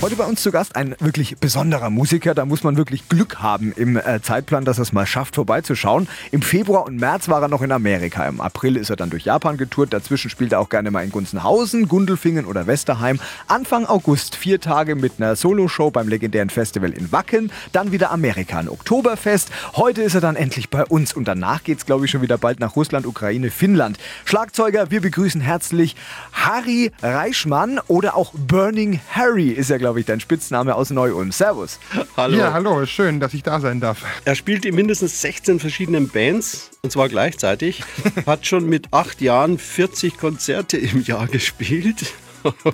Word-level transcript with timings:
Heute 0.00 0.14
bei 0.14 0.26
uns 0.26 0.44
zu 0.44 0.52
Gast 0.52 0.76
ein 0.76 0.94
wirklich 1.00 1.38
besonderer 1.38 1.90
Musiker. 1.90 2.32
Da 2.32 2.44
muss 2.44 2.62
man 2.62 2.76
wirklich 2.76 3.08
Glück 3.08 3.40
haben 3.40 3.72
im 3.72 3.96
äh, 3.96 4.22
Zeitplan, 4.22 4.64
dass 4.64 4.78
er 4.78 4.82
es 4.82 4.92
mal 4.92 5.06
schafft, 5.06 5.34
vorbeizuschauen. 5.34 6.06
Im 6.30 6.40
Februar 6.40 6.86
und 6.86 7.00
März 7.00 7.28
war 7.28 7.42
er 7.42 7.48
noch 7.48 7.62
in 7.62 7.72
Amerika. 7.72 8.24
Im 8.28 8.40
April 8.40 8.76
ist 8.76 8.90
er 8.90 8.96
dann 8.96 9.10
durch 9.10 9.24
Japan 9.24 9.56
getourt. 9.56 9.92
Dazwischen 9.92 10.30
spielt 10.30 10.52
er 10.52 10.60
auch 10.60 10.68
gerne 10.68 10.92
mal 10.92 11.02
in 11.02 11.10
Gunzenhausen, 11.10 11.88
Gundelfingen 11.88 12.46
oder 12.46 12.68
Westerheim. 12.68 13.18
Anfang 13.48 13.86
August 13.86 14.36
vier 14.36 14.60
Tage 14.60 14.94
mit 14.94 15.14
einer 15.18 15.34
Soloshow 15.34 15.90
beim 15.90 16.06
legendären 16.06 16.48
Festival 16.48 16.92
in 16.92 17.10
Wacken. 17.10 17.50
Dann 17.72 17.90
wieder 17.90 18.12
Amerika, 18.12 18.60
ein 18.60 18.68
Oktoberfest. 18.68 19.50
Heute 19.74 20.02
ist 20.02 20.14
er 20.14 20.20
dann 20.20 20.36
endlich 20.36 20.70
bei 20.70 20.84
uns 20.84 21.12
und 21.12 21.26
danach 21.26 21.64
geht 21.64 21.78
es, 21.78 21.86
glaube 21.86 22.04
ich, 22.04 22.12
schon 22.12 22.22
wieder 22.22 22.38
bald 22.38 22.60
nach 22.60 22.76
Russland, 22.76 23.04
Ukraine, 23.04 23.50
Finnland. 23.50 23.98
Schlagzeuger, 24.26 24.92
wir 24.92 25.00
begrüßen 25.00 25.40
herzlich 25.40 25.96
Harry 26.32 26.92
Reichmann 27.02 27.80
oder 27.88 28.16
auch 28.16 28.32
Burning 28.32 29.00
Harry 29.10 29.48
ist 29.48 29.70
er, 29.70 29.78
glaube 29.78 29.87
glaube 29.88 30.00
ich, 30.00 30.06
dein 30.06 30.20
Spitzname 30.20 30.74
aus 30.74 30.90
Neu-Ulm. 30.90 31.32
Servus. 31.32 31.78
Hallo. 32.14 32.36
Ja, 32.36 32.52
hallo, 32.52 32.84
schön, 32.84 33.20
dass 33.20 33.32
ich 33.32 33.42
da 33.42 33.58
sein 33.58 33.80
darf. 33.80 34.04
Er 34.26 34.34
spielt 34.34 34.66
in 34.66 34.74
mindestens 34.74 35.22
16 35.22 35.60
verschiedenen 35.60 36.10
Bands 36.10 36.72
und 36.82 36.92
zwar 36.92 37.08
gleichzeitig. 37.08 37.82
Hat 38.26 38.46
schon 38.46 38.66
mit 38.66 38.92
acht 38.92 39.22
Jahren 39.22 39.56
40 39.56 40.18
Konzerte 40.18 40.76
im 40.76 41.00
Jahr 41.00 41.26
gespielt. 41.26 42.12
Oh 42.44 42.72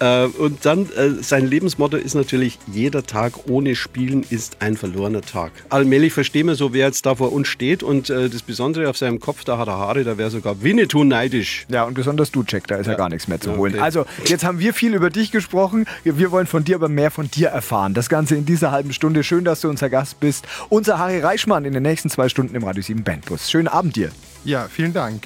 äh, 0.00 0.24
und 0.26 0.64
dann, 0.64 0.90
äh, 0.92 1.22
sein 1.22 1.46
Lebensmotto 1.46 1.96
ist 1.96 2.14
natürlich, 2.14 2.58
jeder 2.66 3.04
Tag 3.04 3.48
ohne 3.48 3.76
Spielen 3.76 4.24
ist 4.28 4.56
ein 4.60 4.76
verlorener 4.76 5.20
Tag. 5.20 5.52
Allmählich 5.68 6.12
verstehen 6.12 6.46
wir 6.46 6.54
so, 6.54 6.72
wer 6.72 6.86
jetzt 6.86 7.06
da 7.06 7.14
vor 7.14 7.32
uns 7.32 7.48
steht. 7.48 7.82
Und 7.82 8.10
äh, 8.10 8.28
das 8.28 8.42
Besondere 8.42 8.88
auf 8.88 8.96
seinem 8.96 9.20
Kopf, 9.20 9.44
da 9.44 9.58
hat 9.58 9.68
er 9.68 9.78
Haare, 9.78 10.04
da 10.04 10.18
wäre 10.18 10.30
sogar 10.30 10.62
Winnetou 10.62 11.04
neidisch. 11.04 11.66
Ja, 11.68 11.84
und 11.84 11.94
besonders 11.94 12.30
du, 12.30 12.44
Jack, 12.46 12.66
da 12.66 12.76
ist 12.76 12.86
ja, 12.86 12.92
ja 12.92 12.98
gar 12.98 13.08
nichts 13.08 13.28
mehr 13.28 13.40
zu 13.40 13.56
holen. 13.56 13.74
Okay. 13.74 13.82
Also, 13.82 14.06
jetzt 14.26 14.44
haben 14.44 14.58
wir 14.58 14.74
viel 14.74 14.94
über 14.94 15.10
dich 15.10 15.30
gesprochen. 15.30 15.86
Wir 16.04 16.30
wollen 16.30 16.46
von 16.46 16.64
dir 16.64 16.76
aber 16.76 16.88
mehr 16.88 17.10
von 17.10 17.30
dir 17.30 17.48
erfahren. 17.48 17.94
Das 17.94 18.08
Ganze 18.08 18.36
in 18.36 18.46
dieser 18.46 18.70
halben 18.70 18.92
Stunde. 18.92 19.24
Schön, 19.24 19.44
dass 19.44 19.60
du 19.60 19.68
unser 19.68 19.90
Gast 19.90 20.20
bist. 20.20 20.46
Unser 20.68 20.98
Harry 20.98 21.20
Reichmann 21.20 21.64
in 21.64 21.72
den 21.72 21.82
nächsten 21.82 22.10
zwei 22.10 22.28
Stunden 22.28 22.54
im 22.54 22.64
Radio 22.64 22.82
7 22.82 23.02
Bandbus. 23.02 23.50
Schönen 23.50 23.68
Abend 23.68 23.96
dir. 23.96 24.10
Ja, 24.44 24.68
vielen 24.70 24.92
Dank. 24.92 25.22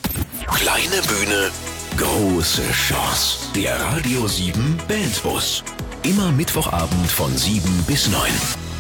Kleine 0.47 1.02
Bühne 1.06 1.50
Große 1.99 2.63
Chance. 2.71 3.53
Der 3.57 3.75
Radio 3.81 4.29
7 4.29 4.77
Bandbus. 4.87 5.65
Immer 6.05 6.31
Mittwochabend 6.31 7.09
von 7.09 7.37
7 7.37 7.69
bis 7.89 8.09
9. 8.09 8.23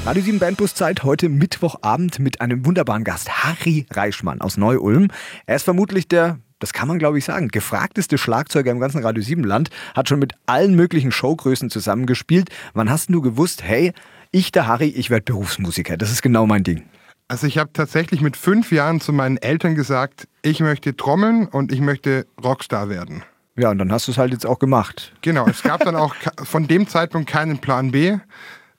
Radio 0.06 0.22
7 0.22 0.38
Bandbus 0.38 0.76
Zeit 0.76 1.02
heute 1.02 1.28
Mittwochabend 1.28 2.20
mit 2.20 2.40
einem 2.40 2.64
wunderbaren 2.64 3.02
Gast, 3.02 3.28
Harry 3.42 3.86
Reichmann 3.90 4.40
aus 4.40 4.56
Neu-Ulm. 4.56 5.08
Er 5.46 5.56
ist 5.56 5.64
vermutlich 5.64 6.06
der 6.06 6.38
das 6.60 6.72
kann 6.72 6.86
man 6.86 7.00
glaube 7.00 7.18
ich 7.18 7.24
sagen, 7.24 7.48
gefragteste 7.48 8.18
Schlagzeuger 8.18 8.70
im 8.70 8.78
ganzen 8.78 9.02
Radio 9.02 9.22
7 9.22 9.42
Land, 9.42 9.70
hat 9.96 10.08
schon 10.08 10.20
mit 10.20 10.34
allen 10.46 10.76
möglichen 10.76 11.10
Showgrößen 11.10 11.70
zusammengespielt. 11.70 12.50
Wann 12.74 12.88
hast 12.88 13.10
du 13.10 13.20
gewusst, 13.20 13.64
hey, 13.64 13.92
ich 14.30 14.52
der 14.52 14.68
Harry, 14.68 14.88
ich 14.88 15.10
werde 15.10 15.24
Berufsmusiker. 15.24 15.96
Das 15.96 16.12
ist 16.12 16.22
genau 16.22 16.46
mein 16.46 16.62
Ding. 16.62 16.84
Also 17.28 17.46
ich 17.46 17.58
habe 17.58 17.70
tatsächlich 17.74 18.22
mit 18.22 18.38
fünf 18.38 18.72
Jahren 18.72 19.00
zu 19.00 19.12
meinen 19.12 19.36
Eltern 19.36 19.74
gesagt, 19.74 20.28
ich 20.40 20.60
möchte 20.60 20.96
trommeln 20.96 21.46
und 21.46 21.72
ich 21.72 21.80
möchte 21.80 22.26
Rockstar 22.42 22.88
werden. 22.88 23.22
Ja, 23.54 23.70
und 23.70 23.78
dann 23.78 23.92
hast 23.92 24.08
du 24.08 24.12
es 24.12 24.18
halt 24.18 24.32
jetzt 24.32 24.46
auch 24.46 24.58
gemacht. 24.58 25.12
Genau, 25.20 25.46
es 25.46 25.62
gab 25.62 25.84
dann 25.84 25.94
auch 25.94 26.14
von 26.44 26.66
dem 26.66 26.88
Zeitpunkt 26.88 27.28
keinen 27.28 27.58
Plan 27.58 27.90
B. 27.90 28.16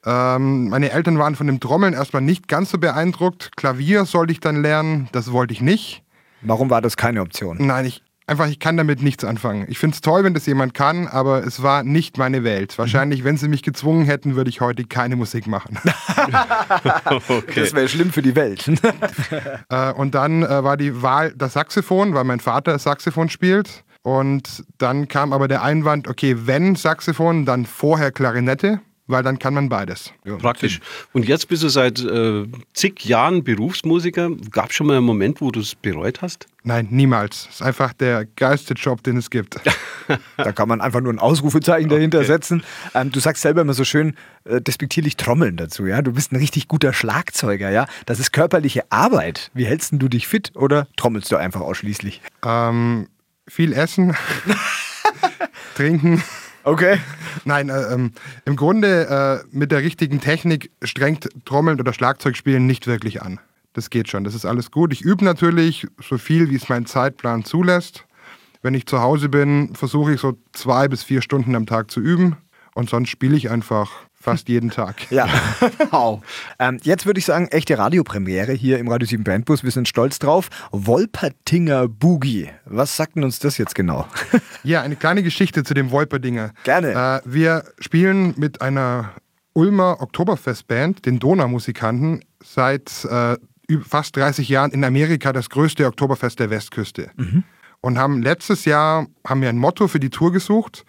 Ähm, 0.03 0.69
meine 0.69 0.91
Eltern 0.91 1.19
waren 1.19 1.35
von 1.35 1.45
dem 1.45 1.59
Trommeln 1.59 1.93
erstmal 1.93 2.23
nicht 2.23 2.47
ganz 2.47 2.71
so 2.71 2.79
beeindruckt. 2.79 3.55
Klavier 3.55 4.05
sollte 4.05 4.31
ich 4.31 4.39
dann 4.39 4.61
lernen, 4.63 5.09
das 5.11 5.31
wollte 5.31 5.53
ich 5.53 5.61
nicht. 5.61 6.03
Warum 6.41 6.69
war 6.69 6.81
das 6.81 6.97
keine 6.97 7.21
Option? 7.21 7.57
Nein, 7.59 7.85
ich, 7.85 8.01
einfach, 8.29 8.47
ich 8.47 8.59
kann 8.59 8.77
damit 8.77 9.01
nichts 9.01 9.23
anfangen. 9.23 9.65
Ich 9.67 9.79
finde 9.79 9.95
es 9.95 10.01
toll, 10.01 10.23
wenn 10.23 10.33
das 10.33 10.45
jemand 10.45 10.73
kann, 10.73 11.07
aber 11.07 11.45
es 11.45 11.61
war 11.61 11.83
nicht 11.83 12.17
meine 12.17 12.43
Welt. 12.43 12.77
Wahrscheinlich, 12.77 13.23
wenn 13.23 13.37
sie 13.37 13.47
mich 13.47 13.63
gezwungen 13.63 14.05
hätten, 14.05 14.35
würde 14.35 14.49
ich 14.49 14.61
heute 14.61 14.85
keine 14.85 15.15
Musik 15.15 15.47
machen. 15.47 15.77
okay. 17.05 17.43
Das 17.55 17.73
wäre 17.73 17.89
schlimm 17.89 18.11
für 18.11 18.21
die 18.21 18.35
Welt. 18.35 18.65
äh, 19.69 19.91
und 19.93 20.15
dann 20.15 20.43
äh, 20.43 20.63
war 20.63 20.77
die 20.77 21.01
Wahl 21.01 21.33
das 21.35 21.53
Saxophon, 21.53 22.13
weil 22.13 22.23
mein 22.23 22.39
Vater 22.39 22.77
Saxophon 22.79 23.29
spielt. 23.29 23.83
Und 24.01 24.63
dann 24.77 25.07
kam 25.07 25.33
aber 25.33 25.47
der 25.47 25.61
Einwand, 25.61 26.07
okay, 26.07 26.35
wenn 26.45 26.75
Saxophon, 26.75 27.45
dann 27.45 27.65
vorher 27.65 28.11
Klarinette 28.11 28.79
weil 29.09 29.23
dann 29.23 29.39
kann 29.39 29.55
man 29.55 29.69
beides. 29.69 30.13
Ja, 30.23 30.35
Praktisch. 30.37 30.79
Und 31.13 31.27
jetzt 31.27 31.47
bist 31.47 31.63
du 31.63 31.69
seit 31.69 31.99
äh, 31.99 32.45
zig 32.73 33.03
Jahren 33.05 33.43
Berufsmusiker. 33.43 34.29
Gab 34.51 34.69
es 34.69 34.75
schon 34.75 34.87
mal 34.87 34.97
einen 34.97 35.05
Moment, 35.05 35.41
wo 35.41 35.49
du 35.49 35.59
es 35.59 35.73
bereut 35.73 36.21
hast? 36.21 36.45
Nein, 36.63 36.87
niemals. 36.91 37.47
Es 37.49 37.55
ist 37.55 37.61
einfach 37.63 37.91
der 37.93 38.25
geilste 38.25 38.75
Job, 38.75 39.01
den 39.01 39.17
es 39.17 39.31
gibt. 39.31 39.59
da 40.37 40.51
kann 40.51 40.67
man 40.67 40.79
einfach 40.79 41.01
nur 41.01 41.11
ein 41.11 41.17
Ausrufezeichen 41.17 41.87
okay. 41.87 41.95
dahinter 41.95 42.23
setzen. 42.23 42.63
Ähm, 42.93 43.11
du 43.11 43.19
sagst 43.19 43.41
selber 43.41 43.61
immer 43.61 43.73
so 43.73 43.83
schön 43.83 44.15
äh, 44.43 44.61
despektierlich 44.61 45.17
Trommeln 45.17 45.57
dazu. 45.57 45.87
Ja? 45.87 46.03
Du 46.03 46.13
bist 46.13 46.31
ein 46.31 46.35
richtig 46.35 46.67
guter 46.67 46.93
Schlagzeuger. 46.93 47.71
Ja? 47.71 47.87
Das 48.05 48.19
ist 48.19 48.31
körperliche 48.31 48.91
Arbeit. 48.91 49.49
Wie 49.55 49.65
hältst 49.65 49.93
du 49.93 50.07
dich 50.07 50.27
fit 50.27 50.51
oder 50.55 50.87
trommelst 50.97 51.31
du 51.31 51.37
einfach 51.37 51.61
ausschließlich? 51.61 52.21
Ähm, 52.45 53.07
viel 53.47 53.73
essen, 53.73 54.15
trinken. 55.75 56.21
Okay. 56.63 56.99
Nein, 57.45 57.69
äh, 57.69 57.93
ähm, 57.93 58.11
im 58.45 58.55
Grunde 58.55 59.43
äh, 59.43 59.47
mit 59.55 59.71
der 59.71 59.79
richtigen 59.79 60.19
Technik 60.19 60.71
strengt 60.83 61.29
Trommeln 61.45 61.79
oder 61.79 61.93
Schlagzeugspielen 61.93 62.65
nicht 62.65 62.87
wirklich 62.87 63.21
an. 63.21 63.39
Das 63.73 63.89
geht 63.89 64.09
schon, 64.09 64.23
das 64.23 64.35
ist 64.35 64.45
alles 64.45 64.71
gut. 64.71 64.91
Ich 64.91 65.01
übe 65.01 65.23
natürlich 65.23 65.87
so 66.01 66.17
viel, 66.17 66.49
wie 66.49 66.55
es 66.55 66.69
mein 66.69 66.85
Zeitplan 66.85 67.45
zulässt. 67.45 68.05
Wenn 68.61 68.73
ich 68.73 68.85
zu 68.85 68.99
Hause 68.99 69.29
bin, 69.29 69.73
versuche 69.73 70.13
ich 70.13 70.19
so 70.19 70.37
zwei 70.51 70.87
bis 70.87 71.03
vier 71.03 71.21
Stunden 71.21 71.55
am 71.55 71.65
Tag 71.65 71.89
zu 71.89 72.01
üben 72.01 72.35
und 72.75 72.89
sonst 72.89 73.09
spiele 73.09 73.37
ich 73.37 73.49
einfach 73.49 73.91
Fast 74.21 74.49
jeden 74.49 74.69
Tag. 74.69 74.95
Ja. 75.11 75.27
wow. 75.91 76.21
Ähm, 76.59 76.77
jetzt 76.83 77.05
würde 77.05 77.19
ich 77.19 77.25
sagen, 77.25 77.47
echte 77.47 77.77
Radiopremiere 77.77 78.51
hier 78.51 78.77
im 78.77 78.87
Radio 78.87 79.07
7 79.07 79.23
Bandbus. 79.23 79.63
Wir 79.63 79.71
sind 79.71 79.87
stolz 79.87 80.19
drauf. 80.19 80.49
Wolpertinger 80.71 81.87
Boogie. 81.87 82.49
Was 82.65 82.95
sagt 82.95 83.15
denn 83.15 83.23
uns 83.23 83.39
das 83.39 83.57
jetzt 83.57 83.75
genau? 83.75 84.07
ja, 84.63 84.81
eine 84.81 84.97
kleine 84.97 85.23
Geschichte 85.23 85.63
zu 85.63 85.73
dem 85.73 85.91
Wolperdinger. 85.91 86.51
Gerne. 86.63 86.91
Äh, 86.91 87.21
wir 87.25 87.63
spielen 87.79 88.33
mit 88.37 88.61
einer 88.61 89.13
Ulmer 89.53 90.01
Oktoberfestband, 90.01 91.05
den 91.05 91.19
Donaumusikanten, 91.19 92.23
seit 92.43 93.05
äh, 93.05 93.37
fast 93.87 94.15
30 94.15 94.49
Jahren 94.49 94.71
in 94.71 94.83
Amerika 94.83 95.33
das 95.33 95.49
größte 95.49 95.85
Oktoberfest 95.85 96.39
der 96.39 96.49
Westküste. 96.49 97.09
Mhm. 97.15 97.43
Und 97.81 97.97
haben 97.97 98.21
letztes 98.21 98.65
Jahr 98.65 99.07
haben 99.25 99.41
wir 99.41 99.49
ein 99.49 99.57
Motto 99.57 99.87
für 99.87 99.99
die 99.99 100.09
Tour 100.09 100.33
gesucht 100.33 100.83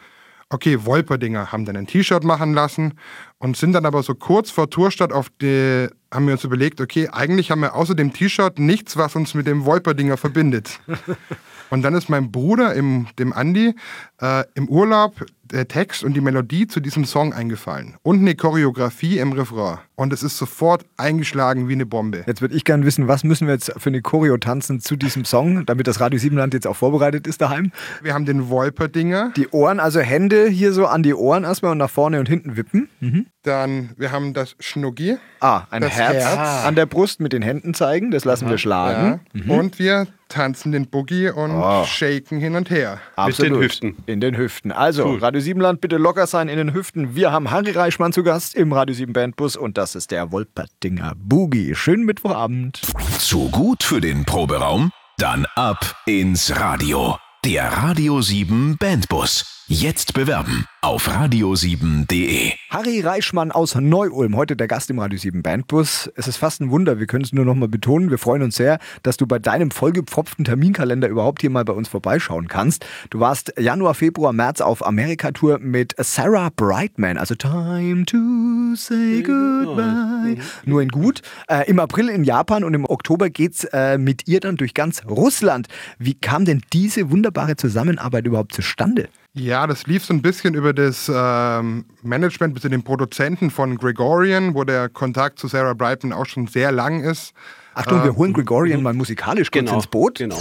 okay, 0.51 0.85
Wolperdinger 0.85 1.53
haben 1.53 1.65
dann 1.65 1.77
ein 1.77 1.87
T-Shirt 1.87 2.25
machen 2.25 2.53
lassen 2.53 2.95
und 3.39 3.57
sind 3.57 3.73
dann 3.73 3.87
aber 3.87 4.03
so 4.03 4.15
kurz 4.15 4.51
vor 4.51 4.69
Tourstart 4.69 5.13
auf 5.13 5.31
die, 5.41 5.89
haben 6.13 6.27
wir 6.27 6.33
uns 6.33 6.45
überlegt, 6.45 6.81
okay, 6.81 7.09
eigentlich 7.09 7.51
haben 7.51 7.61
wir 7.61 7.75
außer 7.75 7.95
dem 7.95 8.13
T-Shirt 8.13 8.59
nichts, 8.59 8.97
was 8.97 9.15
uns 9.17 9.35
mit 9.35 9.47
dem 9.47 9.65
Wolperdinger 9.65 10.17
verbindet. 10.17 10.81
und 11.71 11.83
dann 11.83 11.95
ist 11.95 12.09
mein 12.09 12.33
Bruder, 12.33 12.75
im, 12.75 13.07
dem 13.19 13.33
Andi, 13.33 13.75
äh, 14.21 14.45
im 14.55 14.69
Urlaub 14.69 15.25
der 15.53 15.69
Text 15.69 16.05
und 16.05 16.15
die 16.15 16.21
Melodie 16.21 16.67
zu 16.67 16.81
diesem 16.81 17.05
Song 17.05 17.33
eingefallen. 17.33 17.97
Und 18.03 18.21
eine 18.21 18.35
Choreografie 18.35 19.19
im 19.19 19.33
Refrain. 19.33 19.79
Und 19.97 20.13
es 20.13 20.23
ist 20.23 20.39
sofort 20.39 20.87
eingeschlagen 20.97 21.69
wie 21.69 21.75
eine 21.75 21.87
Bombe. 21.87 22.25
Jetzt 22.27 22.41
würde 22.41 22.55
ich 22.55 22.65
gerne 22.65 22.87
wissen, 22.87 23.09
was 23.09 23.25
müssen 23.25 23.47
wir 23.47 23.55
jetzt 23.55 23.73
für 23.77 23.91
eine 23.91 24.01
Choreo 24.01 24.37
tanzen 24.39 24.81
zu 24.81 24.97
diesem 24.97 25.25
Song, 25.25 25.67
damit 25.67 25.87
das 25.87 26.01
Radio 26.01 26.19
Siebenland 26.19 26.55
jetzt 26.55 26.67
auch 26.67 26.77
vorbereitet 26.77 27.27
ist 27.27 27.41
daheim? 27.41 27.73
Wir 28.03 28.15
haben 28.15 28.25
den 28.25 28.49
Wolperdinger. 28.49 29.33
Die 29.37 29.49
Ohren, 29.49 29.81
also 29.81 30.01
Hände 30.01 30.49
hier 30.49 30.73
so 30.73 30.87
an 30.87 31.03
die 31.03 31.15
Ohren 31.15 31.45
erstmal 31.45 31.73
und 31.73 31.79
nach 31.79 31.91
vorne 31.91 32.19
und 32.19 32.29
hinten 32.29 32.57
wippen. 32.57 32.89
Mhm. 33.01 33.27
Dann, 33.43 33.91
wir 33.97 34.13
haben 34.13 34.33
das 34.33 34.57
Schnuggi. 34.59 35.19
Ah, 35.41 35.63
ein 35.71 35.83
Herz, 35.83 36.25
Herz, 36.25 36.65
an 36.65 36.75
der 36.75 36.87
Brust 36.87 37.21
mit 37.21 37.33
den 37.33 37.43
Händen 37.43 37.75
zeigen, 37.75 38.11
das 38.11 38.25
lassen 38.25 38.45
Aha. 38.45 38.53
wir 38.53 38.59
schlagen. 38.59 39.21
Ja. 39.35 39.45
Mhm. 39.45 39.51
Und 39.51 39.79
wir 39.79 40.07
tanzen 40.31 40.73
den 40.73 40.89
Boogie 40.89 41.29
und 41.29 41.51
oh. 41.51 41.85
shaken 41.85 42.39
hin 42.39 42.57
und 42.57 42.71
her. 42.71 42.99
Absolut. 43.17 43.51
Mit 43.51 43.59
den 43.59 43.63
Hüften. 43.63 43.97
In 44.07 44.21
den 44.21 44.37
Hüften. 44.37 44.73
Also, 44.73 45.05
cool. 45.05 45.19
Radio 45.19 45.41
7 45.41 45.61
Land, 45.61 45.81
bitte 45.83 45.99
locker 45.99 46.27
sein 46.27 46.49
in 46.49 46.57
den 46.57 46.73
Hüften. 46.73 47.15
Wir 47.15 47.33
haben 47.33 47.51
Harry 47.51 47.73
Reichmann 47.73 48.13
zu 48.13 48.23
Gast 48.23 48.55
im 48.55 48.73
Radio 48.73 48.95
7 48.95 49.13
Bandbus 49.13 49.57
und 49.57 49.77
das 49.77 49.95
ist 49.95 50.11
der 50.11 50.33
Wolpertinger 50.33 51.13
Boogie. 51.17 51.75
Schönen 51.75 52.05
Mittwochabend. 52.05 52.81
Zu 53.19 53.51
gut 53.51 53.83
für 53.83 54.01
den 54.01 54.25
Proberaum? 54.25 54.91
Dann 55.19 55.47
ab 55.55 55.97
ins 56.07 56.59
Radio. 56.59 57.19
Der 57.45 57.65
Radio 57.65 58.23
7 58.23 58.77
Bandbus. 58.79 59.60
Jetzt 59.73 60.15
bewerben. 60.15 60.67
auf 60.83 61.09
radio7.de. 61.09 62.53
Harry 62.71 63.01
Reichmann 63.03 63.53
aus 63.53 63.77
Neu-Ulm, 63.77 64.35
heute 64.35 64.57
der 64.57 64.67
Gast 64.67 64.91
im 64.91 64.99
Radio 64.99 65.17
7 65.17 65.43
Bandbus. 65.43 66.11
Es 66.17 66.27
ist 66.27 66.39
fast 66.39 66.61
ein 66.61 66.73
Wunder, 66.73 66.99
wir 66.99 67.07
können 67.07 67.23
es 67.23 67.33
nur 67.33 67.45
noch 67.45 67.55
mal 67.55 67.69
betonen. 67.69 68.11
Wir 68.11 68.19
freuen 68.19 68.43
uns 68.43 68.57
sehr, 68.57 68.81
dass 69.05 69.17
du 69.17 69.29
bei 69.29 69.39
deinem 69.39 69.71
vollgepfropften 69.71 70.45
Terminkalender 70.45 71.07
überhaupt 71.07 71.43
hier 71.43 71.51
mal 71.51 71.65
bei 71.65 71.73
uns 71.73 71.89
vorbeischauen 71.89 72.49
kannst. 72.49 72.85
Du 73.11 73.21
warst 73.21 73.53
Januar, 73.59 73.95
Februar, 73.95 74.33
März 74.33 74.61
auf 74.61 74.85
Amerika-Tour 74.85 75.61
mit 75.61 75.95
Sarah 75.99 76.51
Brightman, 76.57 77.17
also 77.17 77.37
Time 77.37 78.07
to 78.07 78.75
say 78.75 79.23
goodbye. 79.23 80.39
Nur 80.65 80.83
in 80.83 80.89
gut. 80.89 81.23
Äh, 81.49 81.71
Im 81.71 81.79
April 81.79 82.09
in 82.09 82.25
Japan 82.25 82.65
und 82.65 82.75
im 82.75 82.87
Oktober 82.87 83.31
geht's 83.31 83.63
äh, 83.65 83.99
mit 83.99 84.27
ihr 84.27 84.41
dann 84.41 84.57
durch 84.57 84.75
ganz 84.75 85.05
Russland. 85.05 85.69
Wie 86.01 86.15
kam 86.15 86.45
denn 86.45 86.63
diese 86.73 87.11
wunderbare 87.13 87.55
Zusammenarbeit 87.55 88.27
überhaupt 88.27 88.55
zustande? 88.55 89.09
Ja, 89.33 89.67
das 89.69 89.87
lief 89.87 90.05
so 90.05 90.13
ein 90.13 90.23
bisschen 90.23 90.55
über 90.55 90.73
das 90.73 91.11
ähm, 91.13 91.85
Management 92.03 92.55
bis 92.55 92.63
zu 92.63 92.69
den 92.69 92.83
Produzenten 92.83 93.51
von 93.51 93.77
Gregorian, 93.79 94.55
wo 94.55 94.65
der 94.65 94.89
Kontakt 94.89 95.39
zu 95.39 95.47
Sarah 95.47 95.75
Brightman 95.75 96.13
auch 96.13 96.27
schon 96.27 96.49
sehr 96.49 96.73
lang 96.73 97.01
ist. 97.05 97.33
Achtung, 97.75 98.03
wir 98.03 98.17
holen 98.17 98.33
Gregorian 98.33 98.83
mal 98.83 98.93
musikalisch 98.93 99.51
kurz 99.53 99.65
Genau. 99.65 99.77
ins 99.77 99.87
Boot. 99.87 100.19
Genau. 100.19 100.37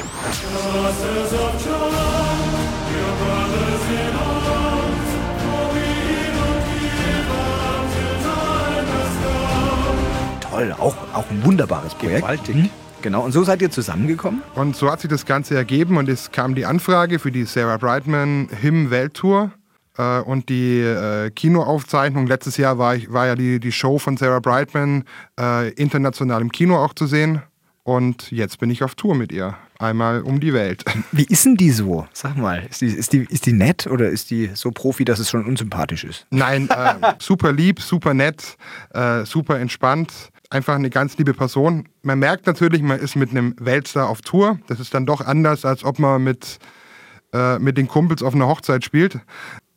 Toll, 10.41 10.73
auch, 10.79 10.95
auch 11.13 11.29
ein 11.29 11.43
wunderbares 11.45 11.93
Projekt. 11.95 12.21
Gewaltig. 12.21 12.55
Mhm. 12.55 12.69
Genau, 13.01 13.23
und 13.23 13.31
so 13.31 13.43
seid 13.43 13.61
ihr 13.61 13.71
zusammengekommen? 13.71 14.41
Und 14.55 14.75
so 14.75 14.91
hat 14.91 14.99
sich 14.99 15.09
das 15.09 15.25
Ganze 15.25 15.55
ergeben 15.55 15.97
und 15.97 16.09
es 16.09 16.31
kam 16.31 16.53
die 16.53 16.65
Anfrage 16.65 17.17
für 17.19 17.31
die 17.31 17.45
Sarah 17.45 17.77
Brightman 17.77 18.49
Hymn 18.61 18.89
Welttour 18.89 19.51
äh, 19.97 20.19
und 20.19 20.49
die 20.49 20.81
äh, 20.81 21.29
Kinoaufzeichnung. 21.31 22.27
Letztes 22.27 22.57
Jahr 22.57 22.77
war, 22.77 22.95
ich, 22.95 23.11
war 23.11 23.27
ja 23.27 23.35
die, 23.35 23.61
die 23.61 23.71
Show 23.71 23.99
von 23.99 24.17
Sarah 24.17 24.39
Brightman 24.39 25.05
äh, 25.39 25.69
international 25.73 26.41
im 26.41 26.51
Kino 26.51 26.77
auch 26.77 26.93
zu 26.93 27.07
sehen. 27.07 27.41
Und 27.83 28.31
jetzt 28.31 28.59
bin 28.59 28.69
ich 28.69 28.83
auf 28.83 28.95
Tour 28.95 29.15
mit 29.15 29.31
ihr. 29.31 29.55
Einmal 29.79 30.21
um 30.21 30.41
die 30.41 30.53
Welt. 30.53 30.83
Wie 31.13 31.23
ist 31.23 31.45
denn 31.45 31.55
die 31.55 31.71
so? 31.71 32.05
Sag 32.11 32.35
mal, 32.35 32.67
ist 32.69 32.81
die, 32.81 32.87
ist 32.87 33.13
die, 33.13 33.25
ist 33.29 33.45
die 33.45 33.53
nett 33.53 33.87
oder 33.87 34.09
ist 34.09 34.29
die 34.29 34.51
so 34.53 34.71
Profi, 34.71 35.05
dass 35.05 35.19
es 35.19 35.29
schon 35.29 35.45
unsympathisch 35.45 36.03
ist? 36.03 36.27
Nein, 36.31 36.69
äh, 36.69 37.13
super 37.19 37.53
lieb, 37.53 37.79
super 37.79 38.13
nett, 38.13 38.57
äh, 38.93 39.25
super 39.25 39.57
entspannt. 39.57 40.11
Einfach 40.51 40.75
eine 40.75 40.89
ganz 40.89 41.15
liebe 41.17 41.33
Person. 41.35 41.87
Man 42.01 42.17
merkt 42.17 42.47
natürlich, 42.47 42.81
man 42.81 42.99
ist 42.99 43.15
mit 43.15 43.29
einem 43.29 43.55
Weltstar 43.59 44.09
auf 44.09 44.21
Tour. 44.21 44.59
Das 44.67 44.79
ist 44.79 44.93
dann 44.95 45.05
doch 45.05 45.21
anders, 45.21 45.63
als 45.63 45.83
ob 45.83 45.99
man 45.99 46.23
mit, 46.23 46.57
äh, 47.33 47.59
mit 47.59 47.77
den 47.77 47.87
Kumpels 47.87 48.23
auf 48.23 48.33
einer 48.33 48.47
Hochzeit 48.47 48.83
spielt. 48.83 49.19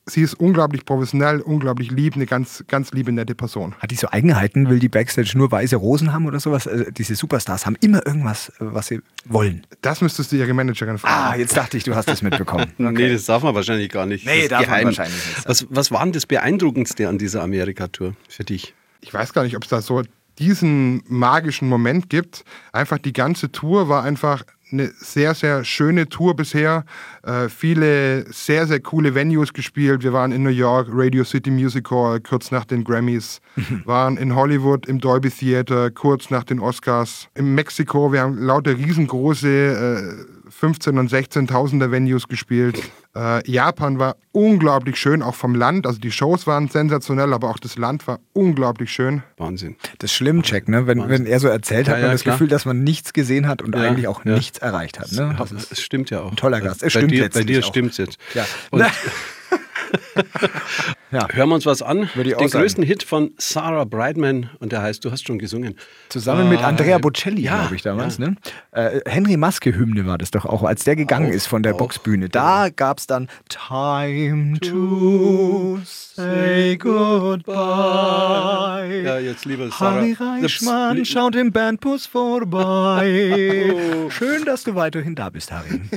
Sie 0.07 0.23
ist 0.23 0.35
unglaublich 0.35 0.85
professionell, 0.85 1.41
unglaublich 1.43 1.91
lieb, 1.91 2.17
eine 2.17 2.27
ganz, 2.27 2.65
ganz 2.69 2.91
liebe, 2.93 3.13
nette 3.13 3.35
Person. 3.35 3.75
Hat 3.79 3.91
die 3.91 3.97
so 3.97 4.09
Eigenheiten? 4.11 4.69
Will 4.69 4.79
die 4.79 4.89
Backstage 4.89 5.35
nur 5.37 5.53
weiße 5.53 5.77
Rosen 5.77 6.13
haben 6.13 6.27
oder 6.27 6.41
sowas? 6.41 6.67
Also 6.67 6.91
diese 6.91 7.15
Superstars 7.15 7.67
haben 7.67 7.77
immer 7.81 8.05
irgendwas, 8.05 8.51
was 8.59 8.89
sie 8.89 9.01
wollen. 9.27 9.65
Das 9.83 10.01
müsstest 10.01 10.33
du 10.33 10.37
ihre 10.37 10.55
Managerin 10.55 10.99
fragen. 10.99 11.35
Ah, 11.35 11.37
jetzt 11.37 11.57
dachte 11.57 11.77
ich, 11.77 11.85
du 11.85 11.95
hast 11.95 12.09
das 12.09 12.23
mitbekommen. 12.23 12.73
Nee, 12.79 13.13
das 13.13 13.27
darf 13.27 13.43
man 13.43 13.55
wahrscheinlich 13.55 13.91
gar 13.91 14.07
nicht. 14.07 14.27
Nee, 14.27 14.49
das 14.49 14.49
darf 14.49 14.61
man 14.61 14.69
geheim. 14.69 14.85
wahrscheinlich 14.87 15.27
nicht. 15.27 15.49
Was, 15.49 15.67
was 15.69 15.91
war 15.93 16.03
denn 16.03 16.13
das 16.13 16.27
Beeindruckendste 16.27 17.09
an 17.09 17.19
dieser 17.19 17.43
Amerika-Tour 17.43 18.17
für 18.29 18.45
dich? 18.45 18.75
ich 19.03 19.13
weiß 19.13 19.33
gar 19.33 19.43
nicht, 19.43 19.57
ob 19.57 19.65
es 19.65 19.69
da 19.69 19.83
so 19.83 20.03
diesen 20.39 21.03
magischen 21.09 21.69
Moment 21.69 22.09
gibt. 22.11 22.45
Einfach 22.73 22.99
die 22.99 23.13
ganze 23.13 23.53
Tour 23.53 23.89
war 23.89 24.03
einfach 24.03 24.45
eine 24.73 24.91
sehr, 24.97 25.35
sehr 25.35 25.65
schöne 25.65 26.09
Tour 26.09 26.35
bisher. 26.35 26.85
Äh, 27.23 27.49
viele 27.49 28.25
sehr, 28.33 28.67
sehr 28.67 28.81
coole 28.81 29.15
Venues 29.15 29.53
gespielt. 29.53 30.03
Wir 30.03 30.13
waren 30.13 30.33
in 30.33 30.43
New 30.43 30.51
York, 30.51 30.89
Radio 30.91 31.25
City 31.25 31.51
Music 31.51 31.91
Hall, 31.91 32.21
kurz 32.21 32.51
nach 32.51 32.65
den 32.65 32.85
Grammys. 32.85 33.41
waren 33.85 34.17
in 34.17 34.35
Hollywood 34.35 34.87
im 34.87 34.99
Dolby 34.99 35.31
Theater, 35.31 35.91
kurz 35.91 36.31
nach 36.31 36.45
den 36.45 36.59
Oscars. 36.59 37.29
In 37.35 37.55
Mexiko, 37.55 38.13
wir 38.13 38.21
haben 38.21 38.39
lauter 38.39 38.77
riesengroße 38.77 40.27
äh, 40.29 40.53
15.000 40.65 40.99
und 40.99 41.11
16.000er 41.11 41.91
Venues 41.91 42.29
gespielt. 42.29 42.81
Äh, 43.15 43.51
Japan 43.51 43.99
war 43.99 44.17
unglaublich 44.33 44.97
schön, 44.97 45.21
auch 45.23 45.35
vom 45.35 45.55
Land. 45.55 45.87
Also 45.87 45.99
die 46.01 46.11
Shows 46.11 46.47
waren 46.47 46.69
sensationell, 46.69 47.33
aber 47.35 47.51
auch 47.51 47.59
das 47.59 47.77
Land 47.77 48.07
war 48.07 48.21
unglaublich 48.33 48.91
schön. 48.91 49.23
Wahnsinn. 49.37 49.77
Das 49.99 50.11
ist 50.11 50.17
schlimm, 50.17 50.41
Jack, 50.45 50.69
ne? 50.69 50.87
wenn, 50.87 51.09
wenn 51.11 51.27
er 51.27 51.39
so 51.39 51.49
erzählt, 51.49 51.89
hat 51.89 51.97
Ja, 51.97 52.01
man 52.01 52.07
ja, 52.09 52.13
das 52.13 52.23
klar. 52.23 52.37
Gefühl, 52.37 52.49
dass 52.49 52.65
man 52.65 52.83
nichts 52.83 53.13
gesehen 53.13 53.47
hat 53.49 53.61
und 53.61 53.75
Ja, 53.77 53.83
eigentlich 53.83 54.09
auch 54.09 54.25
ja. 54.25 54.35
nichts 54.35 54.59
erreicht 54.59 54.99
hat. 54.99 55.13
Ne? 55.13 55.35
Das 55.39 55.53
ist 55.53 55.71
Es 55.73 55.83
stimmt 55.83 56.09
ja 56.11 56.21
auch. 56.23 56.31
ein 56.31 56.37
toller 56.37 56.61
Gast. 56.63 56.83
Es 56.83 56.95
bei 56.95 57.01
stimmt 57.01 57.13
dir, 57.13 57.19
bei 57.21 57.25
letztlich 57.27 57.47
dir 57.47 57.59
auch. 57.65 57.69
stimmt's 57.69 57.97
jetzt. 57.99 58.17
Ja. 58.35 58.47
Und 58.71 58.83
Ja. 61.11 61.29
hören 61.31 61.49
wir 61.51 61.55
uns 61.57 61.67
was 61.67 61.83
an. 61.83 62.09
Würde 62.15 62.31
ich 62.31 62.37
Den 62.37 62.49
sagen. 62.49 62.63
größten 62.63 62.85
Hit 62.85 63.03
von 63.03 63.33
Sarah 63.37 63.85
Brightman 63.85 64.49
und 64.61 64.73
der 64.73 64.81
heißt, 64.83 65.05
du 65.05 65.11
hast 65.13 65.27
schon 65.27 65.39
gesungen. 65.39 65.75
Zusammen 66.09 66.49
mit 66.49 66.61
Ah, 66.63 66.69
Andrea 66.69 66.97
Bocelli, 66.99 67.43
ja, 67.43 67.61
glaube 67.61 67.77
ich, 67.77 67.83
damals. 67.83 68.19
Ne? 68.19 68.37
Äh, 68.71 69.01
Henry 69.07 69.37
Maske-Hymne 69.37 70.07
war 70.07 70.17
das 70.19 70.31
doch 70.31 70.47
auch, 70.47 70.63
als 70.63 70.85
der 70.85 70.97
gegangen 70.97 71.31
Auch, 71.31 71.35
ist 71.35 71.47
von 71.47 71.63
der 71.63 71.75
auch. 71.75 71.79
Boxbühne. 71.79 72.29
Da 72.31 72.69
gab 72.75 72.99
es 72.99 73.07
dann 73.07 73.29
Time 73.49 74.59
to 74.61 75.81
say 75.85 76.77
goodbye. 76.77 77.53
Ja, 79.05 79.19
jetzt 79.19 79.45
lieber 79.45 79.69
Sarah. 79.71 79.97
Harry 79.97 80.13
Reichmann 80.19 80.97
Das- 80.99 81.09
schaut 81.09 81.37
im 81.37 81.53
Bandbus 81.53 82.07
vorbei. 82.07 83.75
Schön, 84.11 84.45
dass 84.45 84.65
du 84.65 84.75
weiterhin 84.75 85.15
da 85.15 85.29
bist, 85.31 85.53
Harry. 85.53 85.81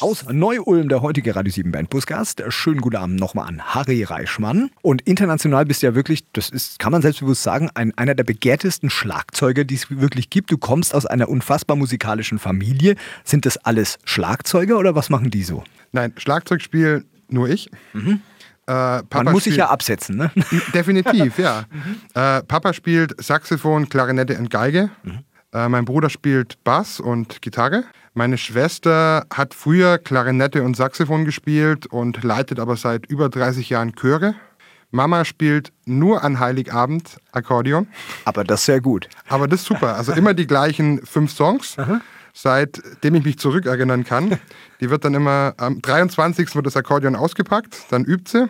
Aus 0.00 0.24
Neu-Ulm, 0.30 0.88
der 0.88 1.02
heutige 1.02 1.34
Radio 1.34 1.52
7 1.52 1.72
Bandbus-Gast. 1.72 2.40
Schönen 2.50 2.80
guten 2.80 2.94
Abend 2.94 3.18
nochmal 3.18 3.48
an 3.48 3.60
Harry 3.74 4.04
Reichmann. 4.04 4.70
Und 4.80 5.02
international 5.02 5.64
bist 5.64 5.82
du 5.82 5.86
ja 5.88 5.94
wirklich, 5.96 6.24
das 6.32 6.50
ist, 6.50 6.78
kann 6.78 6.92
man 6.92 7.02
selbstbewusst 7.02 7.42
sagen, 7.42 7.68
ein, 7.74 7.92
einer 7.98 8.14
der 8.14 8.22
begehrtesten 8.22 8.90
Schlagzeuger, 8.90 9.64
die 9.64 9.74
es 9.74 9.90
wirklich 9.90 10.30
gibt. 10.30 10.52
Du 10.52 10.58
kommst 10.58 10.94
aus 10.94 11.04
einer 11.04 11.28
unfassbar 11.28 11.76
musikalischen 11.76 12.38
Familie. 12.38 12.94
Sind 13.24 13.44
das 13.44 13.56
alles 13.56 13.98
Schlagzeuger 14.04 14.78
oder 14.78 14.94
was 14.94 15.10
machen 15.10 15.30
die 15.30 15.42
so? 15.42 15.64
Nein, 15.90 16.12
Schlagzeug 16.16 16.62
spiele 16.62 17.04
nur 17.28 17.48
ich. 17.48 17.66
Äh, 17.66 17.70
Papa 17.96 19.18
Mhm. 19.18 19.24
Man 19.24 19.32
muss 19.32 19.44
sich 19.44 19.56
ja 19.56 19.68
absetzen, 19.68 20.16
ne? 20.16 20.30
Definitiv, 20.72 21.38
ja. 21.38 21.64
Äh, 22.14 22.42
Papa 22.44 22.72
spielt 22.72 23.20
Saxophon, 23.20 23.88
Klarinette 23.88 24.38
und 24.38 24.48
Geige. 24.48 24.90
Äh, 25.52 25.68
mein 25.68 25.84
Bruder 25.84 26.08
spielt 26.08 26.62
Bass 26.62 27.00
und 27.00 27.42
Gitarre. 27.42 27.84
Meine 28.18 28.36
Schwester 28.36 29.26
hat 29.32 29.54
früher 29.54 29.96
Klarinette 29.96 30.64
und 30.64 30.76
Saxophon 30.76 31.24
gespielt 31.24 31.86
und 31.86 32.24
leitet 32.24 32.58
aber 32.58 32.76
seit 32.76 33.06
über 33.06 33.28
30 33.28 33.70
Jahren 33.70 33.94
Chöre. 33.94 34.34
Mama 34.90 35.24
spielt 35.24 35.72
nur 35.84 36.24
an 36.24 36.40
Heiligabend 36.40 37.18
Akkordeon. 37.30 37.86
Aber 38.24 38.42
das 38.42 38.58
ist 38.58 38.66
sehr 38.66 38.80
gut. 38.80 39.08
Aber 39.28 39.46
das 39.46 39.60
ist 39.60 39.66
super. 39.66 39.94
Also 39.94 40.14
immer 40.14 40.34
die 40.34 40.48
gleichen 40.48 41.06
fünf 41.06 41.30
Songs, 41.30 41.76
seitdem 42.34 43.14
ich 43.14 43.24
mich 43.24 43.38
zurückerinnern 43.38 44.02
kann. 44.02 44.40
Die 44.80 44.90
wird 44.90 45.04
dann 45.04 45.14
immer 45.14 45.54
am 45.56 45.80
23. 45.80 46.56
wird 46.56 46.66
das 46.66 46.76
Akkordeon 46.76 47.14
ausgepackt, 47.14 47.84
dann 47.90 48.04
übt 48.04 48.32
sie. 48.32 48.48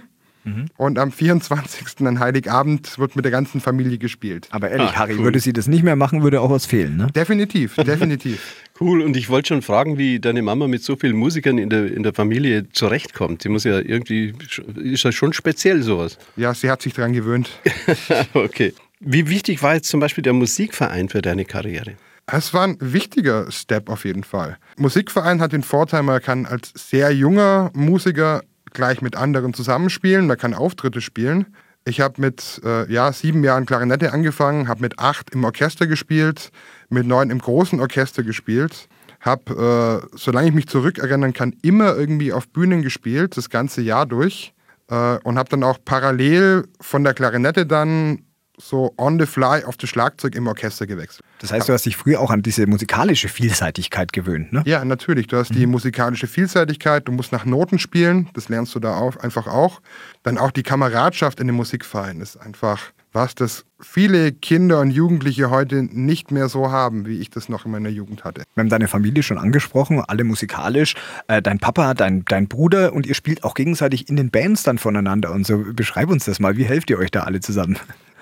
Und 0.79 0.99
am 0.99 1.13
24. 1.13 2.07
an 2.07 2.21
Heiligabend 2.21 2.99
wird 2.99 3.17
mit 3.17 3.25
der 3.25 3.33
ganzen 3.33 3.61
Familie 3.61 3.99
gespielt. 3.99 4.49
Aber 4.51 4.71
ehrlich, 4.71 4.89
Ah, 4.91 4.97
Harry, 5.01 5.15
cool. 5.19 5.25
würde 5.25 5.41
sie 5.41 5.53
das 5.53 5.67
nicht 5.69 5.83
mehr 5.83 5.97
machen, 5.97 6.23
würde 6.23 6.41
auch 6.41 6.51
was 6.51 6.65
fehlen, 6.65 6.97
ne? 6.97 7.09
Definitiv, 7.15 7.75
definitiv. 7.77 8.55
Cool, 8.81 9.03
und 9.03 9.17
ich 9.17 9.29
wollte 9.29 9.49
schon 9.49 9.63
fragen, 9.63 9.99
wie 9.99 10.21
deine 10.21 10.41
Mama 10.41 10.67
mit 10.67 10.83
so 10.83 10.97
vielen 10.97 11.17
Musikern 11.17 11.59
in 11.59 11.69
der, 11.69 11.93
in 11.93 12.03
der 12.03 12.15
Familie 12.15 12.69
zurechtkommt. 12.71 13.45
Die 13.45 13.49
muss 13.51 13.65
ja 13.65 13.79
irgendwie, 13.79 14.33
ist 14.77 15.03
ja 15.05 15.13
schon 15.13 15.33
speziell 15.35 15.83
sowas. 15.83 16.17
Ja, 16.37 16.55
sie 16.55 16.71
hat 16.71 16.81
sich 16.81 16.95
daran 16.95 17.13
gewöhnt. 17.13 17.51
okay. 18.35 18.73
Wie 19.01 19.29
wichtig 19.29 19.63
war 19.63 19.75
jetzt 19.75 19.89
zum 19.89 20.01
Beispiel 20.01 20.23
der 20.23 20.33
Musikverein 20.33 21.09
für 21.09 21.23
deine 21.23 21.45
Karriere? 21.45 21.93
Es 22.27 22.53
war 22.53 22.65
ein 22.65 22.77
wichtiger 22.81 23.51
Step 23.51 23.89
auf 23.89 24.05
jeden 24.05 24.25
Fall. 24.25 24.59
Musikverein 24.77 25.41
hat 25.41 25.53
den 25.53 25.63
Vorteil, 25.63 26.03
man 26.03 26.21
kann 26.21 26.47
als 26.47 26.73
sehr 26.75 27.11
junger 27.13 27.71
Musiker 27.75 28.43
gleich 28.73 29.03
mit 29.03 29.17
anderen 29.17 29.55
zusammenspielen, 29.55 30.27
man 30.27 30.39
kann 30.39 30.55
Auftritte 30.55 31.01
spielen. 31.01 31.47
Ich 31.85 32.01
habe 32.01 32.21
mit 32.21 32.61
äh, 32.65 32.91
ja, 32.93 33.13
sieben 33.13 33.43
Jahren 33.45 33.65
Klarinette 33.65 34.13
angefangen, 34.13 34.69
habe 34.69 34.83
mit 34.83 34.99
acht 34.99 35.31
im 35.31 35.45
Orchester 35.45 35.87
gespielt, 35.87 36.51
mit 36.91 37.07
neun 37.07 37.31
im 37.31 37.39
großen 37.39 37.81
Orchester 37.81 38.23
gespielt, 38.23 38.89
habe, 39.21 40.03
äh, 40.13 40.17
solange 40.17 40.49
ich 40.49 40.55
mich 40.55 40.69
zurückerinnern 40.69 41.33
kann, 41.33 41.55
immer 41.63 41.97
irgendwie 41.97 42.33
auf 42.33 42.49
Bühnen 42.49 42.83
gespielt, 42.83 43.37
das 43.37 43.49
ganze 43.49 43.81
Jahr 43.81 44.07
durch. 44.07 44.53
Äh, 44.91 45.19
und 45.23 45.39
habe 45.39 45.49
dann 45.49 45.63
auch 45.63 45.79
parallel 45.85 46.67
von 46.81 47.05
der 47.05 47.15
Klarinette 47.15 47.67
dann 47.67 48.25
so 48.59 48.93
on 48.99 49.19
the 49.19 49.27
fly 49.27 49.65
auf 49.65 49.77
das 49.77 49.91
Schlagzeug 49.91 50.35
im 50.35 50.47
Orchester 50.47 50.87
gewechselt. 50.87 51.25
Das 51.41 51.53
heißt, 51.53 51.69
du 51.69 51.73
hast 51.73 51.87
dich 51.87 51.97
früher 51.97 52.21
auch 52.21 52.31
an 52.31 52.43
diese 52.43 52.67
musikalische 52.67 53.29
Vielseitigkeit 53.29 54.13
gewöhnt, 54.13 54.53
ne? 54.53 54.63
Ja, 54.67 54.85
natürlich. 54.85 55.29
Du 55.29 55.37
hast 55.37 55.55
die 55.55 55.67
musikalische 55.67 56.27
Vielseitigkeit, 56.27 57.07
du 57.07 57.13
musst 57.13 57.33
nach 57.33 57.45
Noten 57.45 57.79
spielen, 57.79 58.29
das 58.35 58.49
lernst 58.49 58.75
du 58.75 58.81
da 58.81 58.97
auch, 58.97 59.17
einfach 59.17 59.47
auch. 59.47 59.81
Dann 60.23 60.39
auch 60.39 60.51
die 60.51 60.63
Kameradschaft 60.63 61.41
in 61.41 61.47
dem 61.47 61.57
Musikverein 61.57 62.21
ist 62.21 62.37
einfach 62.37 62.93
was 63.13 63.35
das 63.35 63.65
viele 63.81 64.33
Kinder 64.33 64.81
und 64.81 64.91
Jugendliche 64.91 65.51
heute 65.51 65.83
nicht 65.83 66.31
mehr 66.31 66.49
so 66.49 66.71
haben, 66.71 67.07
wie 67.07 67.19
ich 67.19 67.31
das 67.31 67.49
noch 67.49 67.65
in 67.65 67.73
meiner 67.73 67.89
Jugend 67.89 68.25
hatte. 68.25 68.43
Wir 68.55 68.63
haben 68.63 68.69
deine 68.69 68.89
Familie 68.89 69.23
schon 69.23 69.39
angesprochen, 69.39 70.03
alle 70.07 70.25
musikalisch. 70.25 70.95
Äh, 71.27 71.43
dein 71.43 71.59
Papa, 71.59 71.95
dein, 71.95 72.25
dein 72.27 72.49
Bruder 72.49 72.93
und 72.93 73.07
ihr 73.07 73.15
spielt 73.15 73.45
auch 73.45 73.55
gegenseitig 73.55 74.09
in 74.09 74.17
den 74.17 74.31
Bands 74.31 74.63
dann 74.63 74.79
voneinander 74.79 75.33
und 75.33 75.47
so. 75.47 75.65
Beschreib 75.73 76.11
uns 76.11 76.27
das 76.27 76.39
mal. 76.39 76.57
Wie 76.57 76.65
helft 76.65 76.91
ihr 76.91 76.99
euch 76.99 77.11
da 77.11 77.23
alle 77.23 77.41
zusammen? 77.41 77.79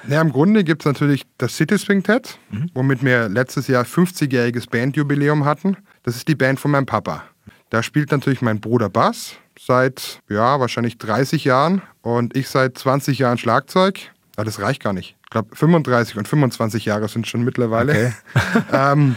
Ja, 0.09 0.21
im 0.21 0.33
Grunde 0.33 0.65
gibt 0.65 0.83
es 0.83 0.87
natürlich 0.87 1.25
das 1.39 1.57
City 1.57 1.79
Swing 1.79 2.03
Tet, 2.03 2.39
mhm. 2.51 2.71
womit 2.75 3.05
wir 3.05 3.29
letztes 3.29 3.67
Jahr 3.69 3.85
50-jähriges 3.85 4.71
Bandjubiläum 4.71 5.45
hatten. 5.45 5.77
Das 6.03 6.17
ist 6.17 6.29
die 6.29 6.35
Band 6.35 6.61
von 6.61 6.71
meinem 6.71 6.87
Papa. 6.87 7.25
Da 7.71 7.83
spielt 7.83 8.13
natürlich 8.13 8.43
mein 8.43 8.61
Bruder 8.61 8.89
Bass 8.89 9.37
seit, 9.59 10.21
ja, 10.29 10.61
wahrscheinlich 10.61 10.99
30 10.99 11.45
Jahren 11.45 11.83
und 12.03 12.37
ich 12.37 12.49
seit 12.49 12.79
20 12.79 13.19
Jahren 13.19 13.39
Schlagzeug. 13.39 13.99
Ja, 14.37 14.45
das 14.45 14.61
reicht 14.61 14.83
gar 14.83 14.93
nicht. 14.93 15.17
Ich 15.25 15.31
glaube, 15.31 15.57
35 15.57 16.17
und 16.17 16.29
25 16.29 16.85
Jahre 16.85 17.09
sind 17.09 17.27
schon 17.27 17.43
mittlerweile. 17.43 17.93
Okay. 17.93 18.63
ähm, 18.73 19.17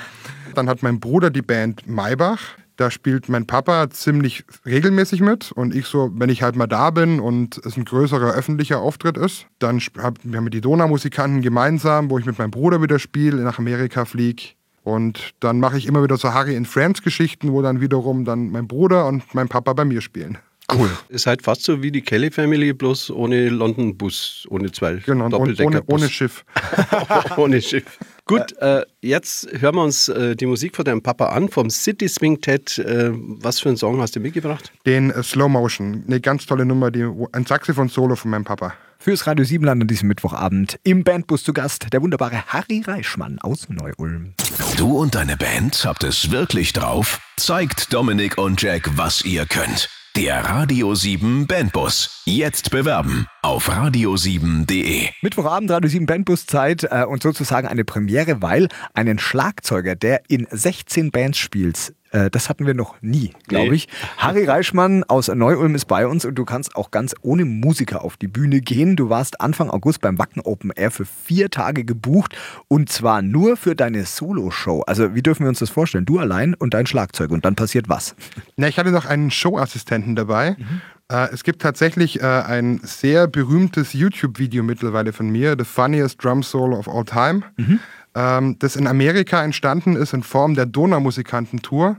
dann 0.56 0.70
hat 0.70 0.82
mein 0.82 1.00
Bruder 1.00 1.30
die 1.30 1.42
Band 1.42 1.88
Maybach. 1.88 2.40
Da 2.80 2.90
spielt 2.90 3.28
mein 3.28 3.46
Papa 3.46 3.90
ziemlich 3.90 4.46
regelmäßig 4.66 5.20
mit 5.20 5.52
und 5.52 5.76
ich 5.76 5.86
so, 5.86 6.12
wenn 6.14 6.30
ich 6.30 6.44
halt 6.44 6.56
mal 6.56 6.66
da 6.66 6.92
bin 6.92 7.20
und 7.20 7.58
es 7.66 7.76
ein 7.76 7.84
größerer 7.84 8.32
öffentlicher 8.32 8.80
Auftritt 8.80 9.18
ist, 9.18 9.48
dann 9.60 9.82
haben 10.02 10.46
wir 10.46 10.50
die 10.50 10.62
Donaumusikanten 10.62 11.42
gemeinsam, 11.42 12.10
wo 12.10 12.18
ich 12.20 12.26
mit 12.26 12.38
meinem 12.38 12.52
Bruder 12.52 12.82
wieder 12.82 12.98
spiele, 12.98 13.44
nach 13.44 13.60
Amerika 13.60 14.06
fliege. 14.06 14.54
Und 14.82 15.34
dann 15.42 15.60
mache 15.60 15.78
ich 15.78 15.88
immer 15.88 16.02
wieder 16.04 16.16
so 16.16 16.34
Harry 16.34 16.56
in 16.56 16.64
Friends 16.64 17.02
Geschichten, 17.02 17.52
wo 17.52 17.62
dann 17.62 17.82
wiederum 17.82 18.24
dann 18.24 18.50
mein 18.50 18.70
Bruder 18.70 19.08
und 19.08 19.36
mein 19.36 19.50
Papa 19.50 19.74
bei 19.74 19.84
mir 19.84 20.00
spielen. 20.00 20.38
Cool. 20.72 20.90
Ist 21.10 21.26
halt 21.26 21.42
fast 21.42 21.64
so 21.64 21.82
wie 21.82 21.92
die 21.92 22.02
Kelly 22.02 22.32
Family, 22.32 22.74
bloß 22.74 23.12
ohne 23.12 23.50
London 23.50 23.98
Bus, 23.98 24.46
ohne 24.50 24.72
zwei 24.72 24.96
genau, 24.96 25.26
ohne, 25.38 25.84
ohne 25.88 26.10
Schiff. 26.10 26.46
ohne 27.38 27.62
Schiff. 27.62 27.98
Gut, 28.26 28.56
äh, 28.60 28.86
jetzt 29.02 29.48
hören 29.60 29.76
wir 29.76 29.84
uns 29.84 30.08
äh, 30.08 30.36
die 30.36 30.46
Musik 30.46 30.76
von 30.76 30.86
deinem 30.86 31.02
Papa 31.02 31.30
an, 31.30 31.50
vom 31.50 31.72
City 31.72 32.08
Swing 32.08 32.40
Ted. 32.42 32.78
Äh, 32.78 33.12
was 33.14 33.60
für 33.60 33.70
einen 33.70 33.78
Song 33.78 34.00
hast 34.02 34.16
du 34.16 34.20
mitgebracht? 34.20 34.72
Den 34.86 35.10
äh, 35.10 35.24
Slow 35.24 35.50
Motion. 35.50 36.04
Eine 36.06 36.22
ganz 36.22 36.46
tolle 36.46 36.66
Nummer, 36.66 36.92
die, 36.92 37.10
ein 37.32 37.46
Saxophon-Solo 37.46 38.16
von 38.16 38.30
meinem 38.30 38.44
Papa. 38.44 38.76
Fürs 39.00 39.26
Radio 39.26 39.46
Siebenland 39.46 39.82
an 39.82 39.88
diesem 39.88 40.10
Mittwochabend 40.10 40.78
im 40.84 41.04
Bandbus 41.04 41.44
zu 41.44 41.54
Gast 41.54 41.88
der 41.92 42.02
wunderbare 42.04 42.44
Harry 42.48 42.84
Reichmann 42.86 43.40
aus 43.40 43.68
Neu-Ulm. 43.70 44.34
Du 44.78 44.98
und 44.98 45.16
deine 45.16 45.38
Band 45.38 45.86
habt 45.86 46.04
es 46.04 46.32
wirklich 46.32 46.74
drauf? 46.74 47.20
Zeigt 47.38 47.94
Dominik 47.94 48.38
und 48.38 48.62
Jack, 48.62 48.92
was 48.96 49.24
ihr 49.24 49.46
könnt. 49.46 49.90
Der 50.20 50.44
Radio 50.44 50.96
7 50.96 51.48
Bandbus. 51.48 52.24
Jetzt 52.26 52.72
bewerben 52.72 53.26
auf 53.42 53.70
radio7.de. 53.70 55.10
Mittwochabend 55.22 55.72
Radio 55.72 55.90
7 55.90 56.06
Bandbus 56.06 56.46
Zeit 56.46 56.84
äh, 56.84 57.06
und 57.06 57.24
sozusagen 57.24 57.68
eine 57.68 57.86
Premiere, 57.86 58.42
weil 58.42 58.68
einen 58.94 59.18
Schlagzeuger, 59.18 59.96
der 59.96 60.24
in 60.28 60.48
16 60.52 61.12
Bands 61.12 61.38
spielt, 61.38 61.94
äh, 62.12 62.30
das 62.30 62.50
hatten 62.50 62.66
wir 62.66 62.74
noch 62.74 63.02
nie, 63.02 63.32
glaube 63.48 63.70
nee. 63.70 63.76
ich. 63.76 63.88
Harry 64.18 64.44
Reichmann 64.44 65.06
aus 65.06 65.30
Neu-Ulm 65.30 65.76
ist 65.76 65.86
bei 65.86 66.06
uns 66.06 66.26
und 66.26 66.36
du 66.36 66.44
kannst 66.44 66.76
auch 66.76 66.92
ganz 66.92 67.16
ohne 67.22 67.46
Musiker 67.46 68.04
auf 68.04 68.18
die 68.18 68.28
Bühne 68.28 68.60
gehen. 68.60 68.98
Du 68.98 69.10
warst 69.10 69.40
Anfang 69.40 69.70
August 69.70 70.02
beim 70.02 70.20
Wacken 70.20 70.42
Open 70.42 70.72
Air 70.76 70.92
für 70.92 71.06
vier 71.06 71.50
Tage 71.50 71.86
gebucht 71.86 72.36
und 72.68 72.90
zwar 72.90 73.22
nur 73.22 73.56
für 73.56 73.76
deine 73.76 74.04
Solo-Show. 74.04 74.82
Also 74.82 75.16
wie 75.16 75.22
dürfen 75.22 75.44
wir 75.44 75.50
uns 75.50 75.60
das 75.60 75.70
vorstellen? 75.70 76.06
Du 76.06 76.20
allein 76.20 76.56
und 76.56 76.74
dein 76.74 76.88
Schlagzeug 76.88 77.32
und 77.32 77.46
dann 77.46 77.56
passiert 77.56 77.88
was? 77.88 78.16
Na, 78.58 78.68
ich 78.68 78.78
hatte 78.78 78.92
noch 78.92 79.06
einen 79.06 79.32
Showassistenten 79.32 80.16
dabei. 80.16 80.58
Mhm. 80.58 80.82
Äh, 81.12 81.30
es 81.34 81.44
gibt 81.44 81.62
tatsächlich 81.62 82.22
äh, 82.22 82.26
ein 82.26 82.80
sehr 82.84 83.28
berühmtes 83.28 83.94
YouTube-Video 83.94 84.64
mittlerweile 84.64 85.14
von 85.14 85.30
mir, 85.30 85.56
The 85.58 85.66
Funniest 85.66 86.24
Drum 86.24 86.44
Solo 86.44 86.78
of 86.78 86.88
All 86.88 87.06
Time. 87.06 87.42
Mhm 87.58 87.80
ähm, 88.16 88.58
das 88.60 88.76
in 88.76 88.88
Amerika 88.88 89.44
entstanden 89.44 89.96
ist 89.96 90.14
in 90.14 90.24
Form 90.24 90.56
der 90.56 90.66
Donaumusikantentour. 90.66 91.98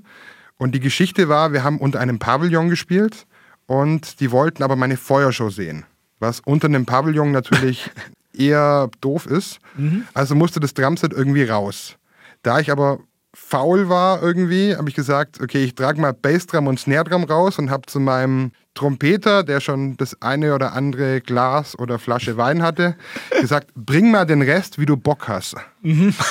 Und 0.59 0.75
die 0.75 0.81
Geschichte 0.81 1.29
war, 1.29 1.53
wir 1.53 1.65
haben 1.65 1.79
unter 1.79 2.01
einem 2.01 2.19
Pavillon 2.19 2.69
gespielt 2.69 3.27
und 3.67 4.21
die 4.21 4.31
wollten 4.31 4.63
aber 4.63 4.77
meine 4.77 4.97
Feuershow 4.97 5.49
sehen, 5.49 5.85
was 6.19 6.41
unter 6.41 6.67
einem 6.67 6.85
Pavillon 6.85 7.33
natürlich 7.33 7.91
eher 8.35 8.91
doof 9.01 9.27
ist. 9.27 9.59
Mhm. 9.77 10.05
Also 10.13 10.35
musste 10.35 10.61
das 10.61 10.75
Drumset 10.75 11.13
irgendwie 11.13 11.45
raus. 11.45 11.97
Da 12.43 12.61
ich 12.61 12.71
aber 12.71 13.01
faul 13.35 13.89
war 13.89 14.23
irgendwie, 14.23 14.77
habe 14.77 14.89
ich 14.89 14.95
gesagt, 14.95 15.41
okay, 15.41 15.65
ich 15.65 15.75
trage 15.75 16.01
mal 16.01 16.13
Bassdrum 16.13 16.67
und 16.67 16.81
Snare 16.81 17.05
Drum 17.05 17.25
raus 17.25 17.59
und 17.59 17.71
habe 17.71 17.87
zu 17.87 18.01
meinem 18.01 18.53
Trompeter, 18.75 19.43
der 19.43 19.61
schon 19.61 19.97
das 19.97 20.21
eine 20.23 20.55
oder 20.55 20.73
andere 20.73 21.21
Glas 21.21 21.79
oder 21.79 21.99
Flasche 21.99 22.37
Wein 22.37 22.63
hatte, 22.63 22.97
gesagt, 23.41 23.69
bring 23.75 24.11
mal 24.11 24.27
den 24.27 24.43
Rest, 24.43 24.79
wie 24.79 24.87
du 24.87 24.97
Bock 24.97 25.29
hast. 25.29 25.57
Mhm. 25.83 26.15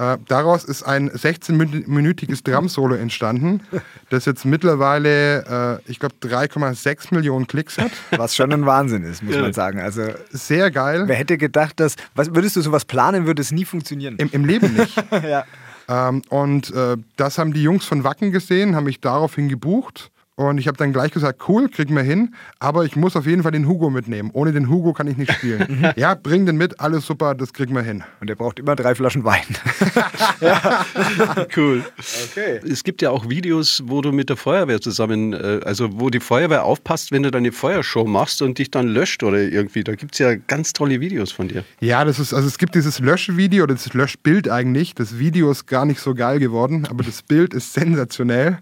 Äh, 0.00 0.16
daraus 0.28 0.64
ist 0.64 0.82
ein 0.82 1.10
16-minütiges 1.10 2.42
Drum-Solo 2.42 2.94
entstanden, 2.94 3.60
das 4.08 4.24
jetzt 4.24 4.46
mittlerweile, 4.46 5.80
äh, 5.84 5.90
ich 5.90 5.98
glaube, 5.98 6.14
3,6 6.22 7.14
Millionen 7.14 7.46
Klicks 7.46 7.76
hat. 7.76 7.90
Was 8.16 8.34
schon 8.34 8.50
ein 8.50 8.64
Wahnsinn 8.64 9.04
ist, 9.04 9.22
muss 9.22 9.34
ja. 9.34 9.42
man 9.42 9.52
sagen. 9.52 9.78
Also 9.78 10.04
sehr 10.30 10.70
geil. 10.70 11.02
Wer 11.04 11.16
hätte 11.16 11.36
gedacht, 11.36 11.80
dass, 11.80 11.96
was, 12.14 12.34
würdest 12.34 12.56
du 12.56 12.62
sowas 12.62 12.86
planen, 12.86 13.26
würde 13.26 13.42
es 13.42 13.52
nie 13.52 13.66
funktionieren? 13.66 14.16
Im, 14.16 14.30
im 14.32 14.46
Leben 14.46 14.72
nicht. 14.72 14.96
ja. 15.22 15.44
Ähm, 15.90 16.22
und 16.28 16.72
äh, 16.72 16.96
das 17.16 17.36
haben 17.36 17.52
die 17.52 17.62
Jungs 17.62 17.84
von 17.84 18.04
Wacken 18.04 18.30
gesehen, 18.30 18.76
haben 18.76 18.84
mich 18.84 19.00
daraufhin 19.00 19.48
gebucht. 19.48 20.12
Und 20.40 20.56
ich 20.56 20.66
habe 20.68 20.78
dann 20.78 20.94
gleich 20.94 21.12
gesagt, 21.12 21.42
cool, 21.48 21.68
kriegen 21.68 21.94
wir 21.94 22.02
hin, 22.02 22.34
aber 22.60 22.86
ich 22.86 22.96
muss 22.96 23.14
auf 23.14 23.26
jeden 23.26 23.42
Fall 23.42 23.52
den 23.52 23.68
Hugo 23.68 23.90
mitnehmen. 23.90 24.30
Ohne 24.32 24.52
den 24.52 24.70
Hugo 24.70 24.94
kann 24.94 25.06
ich 25.06 25.18
nicht 25.18 25.30
spielen. 25.30 25.66
Mhm. 25.68 25.90
ja, 25.96 26.14
bring 26.14 26.46
den 26.46 26.56
mit, 26.56 26.80
alles 26.80 27.04
super, 27.04 27.34
das 27.34 27.52
kriegen 27.52 27.74
wir 27.74 27.82
hin. 27.82 28.04
Und 28.22 28.30
er 28.30 28.36
braucht 28.36 28.58
immer 28.58 28.74
drei 28.74 28.94
Flaschen 28.94 29.22
Wein. 29.24 29.44
ja. 30.40 30.86
Cool. 31.54 31.84
Okay. 32.30 32.58
Es 32.66 32.84
gibt 32.84 33.02
ja 33.02 33.10
auch 33.10 33.28
Videos, 33.28 33.82
wo 33.84 34.00
du 34.00 34.12
mit 34.12 34.30
der 34.30 34.38
Feuerwehr 34.38 34.80
zusammen, 34.80 35.34
äh, 35.34 35.60
also 35.66 36.00
wo 36.00 36.08
die 36.08 36.20
Feuerwehr 36.20 36.64
aufpasst, 36.64 37.12
wenn 37.12 37.22
du 37.22 37.30
deine 37.30 37.52
Feuershow 37.52 38.06
machst 38.06 38.40
und 38.40 38.56
dich 38.56 38.70
dann 38.70 38.88
löscht 38.88 39.22
oder 39.22 39.42
irgendwie. 39.42 39.84
Da 39.84 39.94
gibt 39.94 40.14
es 40.14 40.20
ja 40.20 40.36
ganz 40.36 40.72
tolle 40.72 41.00
Videos 41.00 41.32
von 41.32 41.48
dir. 41.48 41.64
Ja, 41.80 42.06
das 42.06 42.18
ist, 42.18 42.32
also 42.32 42.48
es 42.48 42.56
gibt 42.56 42.74
dieses 42.74 42.98
Löschvideo 42.98 43.64
oder 43.64 43.74
das 43.74 43.92
Löschbild 43.92 44.48
eigentlich. 44.48 44.94
Das 44.94 45.18
Video 45.18 45.50
ist 45.50 45.66
gar 45.66 45.84
nicht 45.84 46.00
so 46.00 46.14
geil 46.14 46.38
geworden, 46.38 46.86
aber 46.88 47.04
das 47.04 47.20
Bild 47.20 47.52
ist 47.52 47.74
sensationell. 47.74 48.58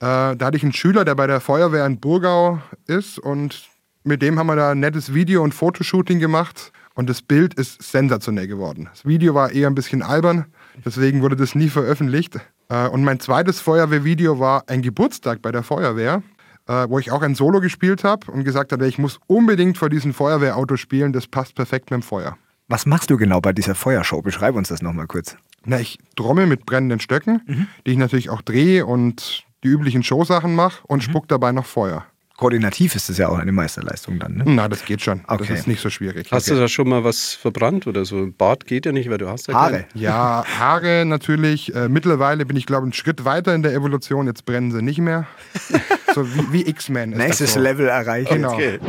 Äh, 0.00 0.36
da 0.36 0.46
hatte 0.46 0.56
ich 0.56 0.62
einen 0.62 0.72
Schüler, 0.72 1.04
der 1.04 1.14
bei 1.14 1.26
der 1.26 1.40
Feuerwehr 1.40 1.84
in 1.84 2.00
Burgau 2.00 2.60
ist 2.86 3.18
und 3.18 3.68
mit 4.02 4.22
dem 4.22 4.38
haben 4.38 4.46
wir 4.46 4.56
da 4.56 4.70
ein 4.70 4.80
nettes 4.80 5.12
Video- 5.12 5.42
und 5.42 5.52
Fotoshooting 5.52 6.18
gemacht 6.20 6.72
und 6.94 7.10
das 7.10 7.20
Bild 7.20 7.52
ist 7.52 7.82
sensationell 7.82 8.46
geworden. 8.46 8.88
Das 8.90 9.04
Video 9.04 9.34
war 9.34 9.52
eher 9.52 9.68
ein 9.68 9.74
bisschen 9.74 10.02
albern, 10.02 10.46
deswegen 10.86 11.20
wurde 11.20 11.36
das 11.36 11.54
nie 11.54 11.68
veröffentlicht. 11.68 12.40
Äh, 12.70 12.88
und 12.88 13.04
mein 13.04 13.20
zweites 13.20 13.60
Feuerwehrvideo 13.60 14.40
war 14.40 14.64
ein 14.68 14.80
Geburtstag 14.80 15.42
bei 15.42 15.52
der 15.52 15.62
Feuerwehr, 15.62 16.22
äh, 16.66 16.88
wo 16.88 16.98
ich 16.98 17.10
auch 17.10 17.20
ein 17.20 17.34
Solo 17.34 17.60
gespielt 17.60 18.02
habe 18.02 18.32
und 18.32 18.44
gesagt 18.44 18.72
habe, 18.72 18.88
ich 18.88 18.96
muss 18.96 19.20
unbedingt 19.26 19.76
vor 19.76 19.90
diesem 19.90 20.14
Feuerwehrauto 20.14 20.76
spielen, 20.76 21.12
das 21.12 21.26
passt 21.26 21.54
perfekt 21.56 21.90
mit 21.90 22.00
dem 22.00 22.02
Feuer. 22.02 22.38
Was 22.68 22.86
machst 22.86 23.10
du 23.10 23.18
genau 23.18 23.42
bei 23.42 23.52
dieser 23.52 23.74
Feuershow? 23.74 24.22
Beschreib 24.22 24.54
uns 24.54 24.68
das 24.68 24.80
nochmal 24.80 25.08
kurz. 25.08 25.36
Na, 25.66 25.78
ich 25.78 25.98
trommel 26.16 26.46
mit 26.46 26.64
brennenden 26.64 27.00
Stöcken, 27.00 27.42
mhm. 27.46 27.66
die 27.84 27.90
ich 27.90 27.98
natürlich 27.98 28.30
auch 28.30 28.40
drehe 28.40 28.86
und 28.86 29.44
die 29.64 29.68
üblichen 29.68 30.02
Showsachen 30.02 30.54
mache 30.54 30.82
und 30.86 30.98
mhm. 30.98 31.10
spuck 31.10 31.28
dabei 31.28 31.52
noch 31.52 31.66
Feuer. 31.66 32.06
Koordinativ 32.40 32.94
ist 32.94 33.10
es 33.10 33.18
ja 33.18 33.28
auch 33.28 33.38
eine 33.38 33.52
Meisterleistung 33.52 34.18
dann, 34.18 34.36
ne? 34.36 34.44
Na, 34.46 34.66
das 34.66 34.86
geht 34.86 35.02
schon. 35.02 35.20
Okay. 35.26 35.44
Das 35.46 35.58
ist 35.58 35.66
nicht 35.66 35.82
so 35.82 35.90
schwierig. 35.90 36.32
Hast 36.32 36.48
okay. 36.48 36.54
du 36.54 36.60
da 36.62 36.68
schon 36.68 36.88
mal 36.88 37.04
was 37.04 37.34
verbrannt 37.34 37.86
oder 37.86 38.06
so? 38.06 38.30
Bart 38.38 38.66
geht 38.66 38.86
ja 38.86 38.92
nicht, 38.92 39.10
weil 39.10 39.18
du 39.18 39.28
hast 39.28 39.48
ja 39.48 39.52
Haare. 39.52 39.72
Keinen. 39.72 39.84
Ja, 39.92 40.42
Haare 40.58 41.04
natürlich. 41.04 41.74
Äh, 41.74 41.90
mittlerweile 41.90 42.46
bin 42.46 42.56
ich, 42.56 42.64
glaube 42.64 42.84
ich, 42.84 42.86
einen 42.86 42.92
Schritt 42.94 43.26
weiter 43.26 43.54
in 43.54 43.62
der 43.62 43.74
Evolution. 43.74 44.26
Jetzt 44.26 44.46
brennen 44.46 44.72
sie 44.72 44.80
nicht 44.80 45.00
mehr. 45.00 45.26
so 46.14 46.26
wie, 46.34 46.52
wie 46.52 46.66
X-Men. 46.66 47.10
Nächstes 47.10 47.52
so. 47.52 47.60
Level 47.60 47.86
erreicht. 47.88 48.30
Genau. 48.30 48.54
Okay. 48.54 48.80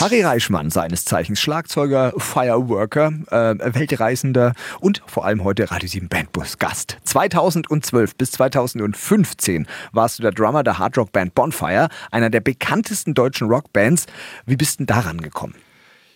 Harry 0.00 0.22
Reichmann, 0.22 0.70
seines 0.70 1.04
Zeichens 1.04 1.40
Schlagzeuger, 1.40 2.12
Fireworker, 2.16 3.12
äh, 3.32 3.74
Weltreisender 3.74 4.52
und 4.78 5.02
vor 5.06 5.24
allem 5.24 5.42
heute 5.42 5.72
Radio 5.72 5.88
7 5.88 6.08
Bandbus 6.08 6.58
Gast. 6.58 6.98
2012 7.02 8.14
bis 8.14 8.30
2015 8.30 9.66
warst 9.90 10.18
du 10.18 10.22
der 10.22 10.30
Drummer 10.30 10.62
der 10.62 10.78
Hardrock-Band 10.78 11.34
Bonfire, 11.34 11.88
einer 12.12 12.30
der 12.30 12.40
bekanntesten 12.40 13.14
deutschen 13.14 13.48
Rockbands. 13.48 14.06
Wie 14.46 14.56
bist 14.56 14.78
du 14.78 14.84
daran 14.84 15.20
gekommen? 15.20 15.54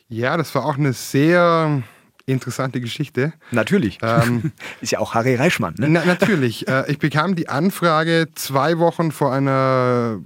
Ja, 0.08 0.36
das 0.36 0.54
war 0.54 0.64
auch 0.64 0.78
eine 0.78 0.92
sehr 0.92 1.82
interessante 2.26 2.80
Geschichte. 2.80 3.32
Natürlich. 3.50 3.98
Ähm, 4.00 4.52
ist 4.80 4.92
ja 4.92 5.00
auch 5.00 5.14
Harry 5.14 5.34
Reichmann, 5.34 5.74
ne? 5.78 5.88
Na, 5.88 6.04
natürlich. 6.04 6.68
Äh, 6.68 6.84
ich 6.88 7.00
bekam 7.00 7.34
die 7.34 7.48
Anfrage 7.48 8.28
zwei 8.36 8.78
Wochen 8.78 9.10
vor 9.10 9.32
einer 9.32 10.20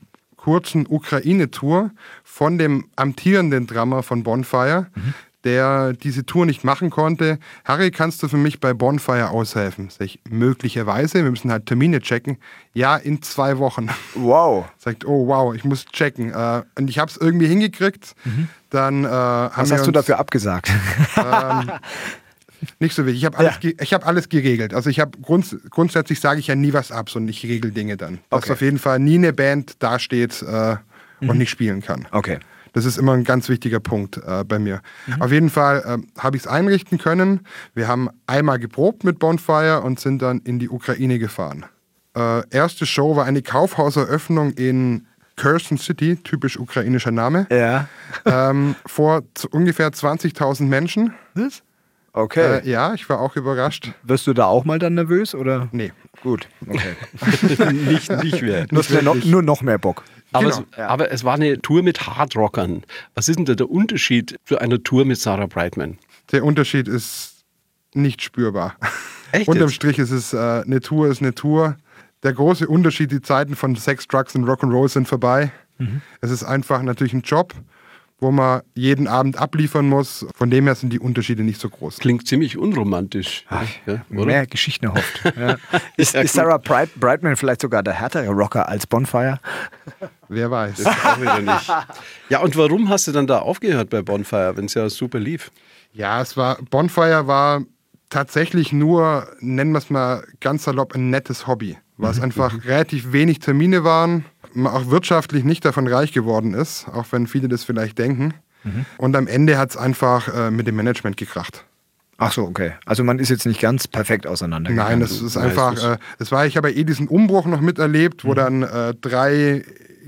kurzen 0.46 0.86
Ukraine-Tour 0.88 1.90
von 2.22 2.56
dem 2.56 2.84
amtierenden 2.94 3.66
Drummer 3.66 4.04
von 4.04 4.22
Bonfire, 4.22 4.86
mhm. 4.94 5.14
der 5.42 5.92
diese 5.92 6.24
Tour 6.24 6.46
nicht 6.46 6.62
machen 6.62 6.88
konnte, 6.90 7.40
Harry, 7.64 7.90
kannst 7.90 8.22
du 8.22 8.28
für 8.28 8.36
mich 8.36 8.60
bei 8.60 8.72
Bonfire 8.72 9.30
aushelfen? 9.30 9.88
Sag 9.90 10.04
ich, 10.04 10.20
möglicherweise, 10.30 11.24
wir 11.24 11.32
müssen 11.32 11.50
halt 11.50 11.66
Termine 11.66 12.00
checken. 12.00 12.38
Ja, 12.74 12.96
in 12.96 13.22
zwei 13.22 13.58
Wochen. 13.58 13.88
Wow. 14.14 14.66
Sagt, 14.78 15.04
oh 15.04 15.26
wow, 15.26 15.52
ich 15.52 15.64
muss 15.64 15.84
checken. 15.86 16.32
Äh, 16.32 16.62
und 16.78 16.88
ich 16.88 17.00
habe 17.00 17.10
es 17.10 17.16
irgendwie 17.16 17.48
hingekriegt. 17.48 18.14
Dann 18.70 19.04
äh, 19.04 19.08
Was 19.08 19.72
hast 19.72 19.84
du 19.88 19.90
dafür 19.90 20.20
abgesagt? 20.20 20.70
Nicht 22.78 22.94
so 22.94 23.04
wichtig. 23.06 23.20
Ich 23.22 23.24
habe 23.26 23.38
alles, 23.38 23.60
ge- 23.60 23.76
ich 23.80 23.92
hab 23.94 24.06
alles 24.06 24.28
geregelt. 24.28 24.72
Also 24.74 24.90
ich 24.90 25.00
habe 25.00 25.18
grunds 25.20 25.56
grundsätzlich 25.70 26.20
sage 26.20 26.40
ich 26.40 26.46
ja 26.46 26.54
nie 26.54 26.72
was 26.72 26.90
ab, 26.92 27.10
sondern 27.10 27.28
ich 27.30 27.42
regel 27.44 27.70
Dinge 27.70 27.96
dann. 27.96 28.18
Dass 28.30 28.44
Okay. 28.44 28.52
auf 28.52 28.60
jeden 28.62 28.78
Fall 28.78 28.98
nie 28.98 29.16
eine 29.16 29.32
Band 29.32 29.82
dasteht 29.82 30.42
äh, 30.42 30.76
und 31.20 31.38
nicht 31.38 31.50
spielen 31.50 31.82
kann. 31.82 32.06
Okay. 32.10 32.38
Das 32.72 32.84
ist 32.84 32.98
immer 32.98 33.12
ein 33.14 33.24
ganz 33.24 33.48
wichtiger 33.48 33.80
Punkt 33.80 34.18
äh, 34.26 34.44
bei 34.44 34.58
mir. 34.58 34.82
Auf 35.18 35.32
jeden 35.32 35.48
Fall 35.48 35.82
ähm, 35.86 36.08
habe 36.18 36.36
ich 36.36 36.42
es 36.42 36.46
einrichten 36.46 36.98
können. 36.98 37.40
Wir 37.74 37.88
haben 37.88 38.10
einmal 38.26 38.58
geprobt 38.58 39.02
mit 39.04 39.18
Bonfire 39.18 39.80
und 39.80 39.98
sind 39.98 40.20
dann 40.20 40.40
in 40.40 40.58
die 40.58 40.68
Ukraine 40.68 41.18
gefahren. 41.18 41.64
Äh, 42.14 42.42
erste 42.50 42.84
Show 42.84 43.16
war 43.16 43.24
eine 43.24 43.40
Kaufhauseröffnung 43.40 44.52
in 44.52 45.06
Kherson 45.36 45.76
City, 45.78 46.16
typisch 46.16 46.58
ukrainischer 46.58 47.10
Name, 47.10 47.46
Ja. 47.50 47.88
ähm, 48.24 48.74
vor 48.86 49.22
ungefähr 49.50 49.90
20.000 49.90 50.62
Menschen. 50.64 51.12
Was? 51.34 51.62
Okay. 52.16 52.60
Äh, 52.60 52.70
ja, 52.70 52.94
ich 52.94 53.06
war 53.10 53.20
auch 53.20 53.36
überrascht. 53.36 53.92
Wirst 54.02 54.26
du 54.26 54.32
da 54.32 54.46
auch 54.46 54.64
mal 54.64 54.78
dann 54.78 54.94
nervös 54.94 55.34
oder? 55.34 55.68
Nee. 55.72 55.92
Gut. 56.22 56.48
Okay. 56.66 56.96
nicht, 57.72 58.10
nicht 58.10 58.40
mehr. 58.40 58.66
Hast 58.74 58.90
ja 58.90 59.02
noch, 59.02 59.22
nur 59.22 59.42
noch 59.42 59.60
mehr 59.60 59.76
Bock. 59.76 60.02
Aber, 60.32 60.50
Genau, 60.50 60.64
es, 60.72 60.78
aber 60.78 61.12
es 61.12 61.24
war 61.24 61.34
eine 61.34 61.60
Tour 61.60 61.82
mit 61.82 62.06
Hardrockern. 62.06 62.84
Was 63.14 63.28
ist 63.28 63.36
denn 63.36 63.44
da 63.44 63.54
der 63.54 63.70
Unterschied 63.70 64.38
zu 64.46 64.58
einer 64.58 64.82
Tour 64.82 65.04
mit 65.04 65.20
Sarah 65.20 65.44
Brightman? 65.44 65.98
Der 66.32 66.42
Unterschied 66.42 66.88
ist 66.88 67.44
nicht 67.92 68.22
spürbar. 68.22 68.76
Echt 69.32 69.48
Unterm? 69.48 69.68
Strich 69.68 69.98
ist 69.98 70.10
es 70.10 70.32
äh, 70.32 70.38
eine 70.38 70.80
Tour, 70.80 71.08
ist 71.08 71.20
eine 71.20 71.34
Tour. 71.34 71.76
Der 72.22 72.32
große 72.32 72.66
Unterschied, 72.66 73.12
die 73.12 73.20
Zeiten 73.20 73.54
von 73.56 73.76
Sex, 73.76 74.08
Drugs 74.08 74.34
und 74.34 74.46
Rock'n'Roll 74.46 74.88
sind 74.88 75.06
vorbei. 75.06 75.52
Mhm. 75.76 76.00
Es 76.22 76.30
ist 76.30 76.44
einfach 76.44 76.80
natürlich 76.80 77.12
ein 77.12 77.20
Job, 77.20 77.52
wo 78.18 78.30
man 78.30 78.62
jeden 78.74 79.08
Abend 79.08 79.36
abliefern 79.36 79.88
muss. 79.88 80.26
Von 80.34 80.50
dem 80.50 80.64
her 80.64 80.74
sind 80.74 80.92
die 80.92 80.98
Unterschiede 80.98 81.42
nicht 81.42 81.60
so 81.60 81.68
groß. 81.68 81.98
Klingt 81.98 82.26
ziemlich 82.26 82.56
unromantisch. 82.56 83.44
ja, 83.86 84.04
oder? 84.10 84.26
Mehr 84.26 84.46
Geschichten 84.46 84.86
erhofft. 84.86 85.22
Ja. 85.36 85.56
Ist, 85.96 86.14
Ja, 86.14 86.22
ist. 86.22 86.32
Sarah 86.34 86.56
Bright, 86.56 86.94
Brightman 86.98 87.36
vielleicht 87.36 87.60
sogar 87.60 87.82
der 87.82 87.92
härtere 87.94 88.28
Rocker 88.30 88.68
als 88.68 88.86
Bonfire? 88.86 89.38
Wer 90.28 90.50
weiß. 90.50 90.76
Das 90.78 90.86
auch 91.04 91.20
wieder 91.20 91.40
nicht. 91.40 91.72
Ja, 92.30 92.40
und 92.40 92.56
warum 92.56 92.88
hast 92.88 93.06
du 93.06 93.12
dann 93.12 93.26
da 93.26 93.40
aufgehört 93.40 93.90
bei 93.90 94.00
Bonfire, 94.02 94.56
wenn 94.56 94.64
es 94.64 94.74
ja 94.74 94.88
super 94.88 95.18
lief? 95.18 95.50
Ja, 95.92 96.22
es 96.22 96.36
war, 96.36 96.56
Bonfire 96.70 97.26
war 97.26 97.62
tatsächlich 98.08 98.72
nur, 98.72 99.28
nennen 99.40 99.72
wir 99.72 99.78
es 99.78 99.90
mal 99.90 100.26
ganz 100.40 100.64
salopp, 100.64 100.94
ein 100.94 101.10
nettes 101.10 101.46
Hobby. 101.46 101.76
Weil 101.96 102.10
es 102.10 102.20
einfach 102.26 102.64
relativ 102.64 103.12
wenig 103.12 103.38
Termine 103.40 103.84
waren, 103.84 104.24
man 104.52 104.72
auch 104.72 104.90
wirtschaftlich 104.90 105.44
nicht 105.44 105.64
davon 105.64 105.86
reich 105.86 106.12
geworden 106.12 106.54
ist, 106.54 106.86
auch 106.88 107.06
wenn 107.10 107.26
viele 107.26 107.48
das 107.48 107.64
vielleicht 107.64 107.98
denken. 107.98 108.34
Und 108.98 109.14
am 109.16 109.26
Ende 109.26 109.58
hat 109.58 109.70
es 109.70 109.76
einfach 109.76 110.28
äh, 110.34 110.50
mit 110.50 110.66
dem 110.66 110.76
Management 110.76 111.16
gekracht. 111.16 111.64
Ach 112.18 112.32
so, 112.32 112.44
okay. 112.44 112.72
Also 112.86 113.04
man 113.04 113.18
ist 113.18 113.28
jetzt 113.28 113.46
nicht 113.46 113.60
ganz 113.60 113.86
perfekt 113.86 114.26
auseinandergegangen. 114.26 114.98
Nein, 114.98 115.00
das 115.00 115.20
ist 115.20 115.36
einfach, 115.36 115.98
es 116.18 116.28
äh, 116.28 116.30
war, 116.30 116.46
ich 116.46 116.56
habe 116.56 116.70
ja 116.70 116.76
eh 116.76 116.84
diesen 116.84 117.08
Umbruch 117.08 117.46
noch 117.46 117.60
miterlebt, 117.60 118.24
wo 118.24 118.34
dann 118.34 118.62
äh, 118.62 118.94
drei 118.94 119.64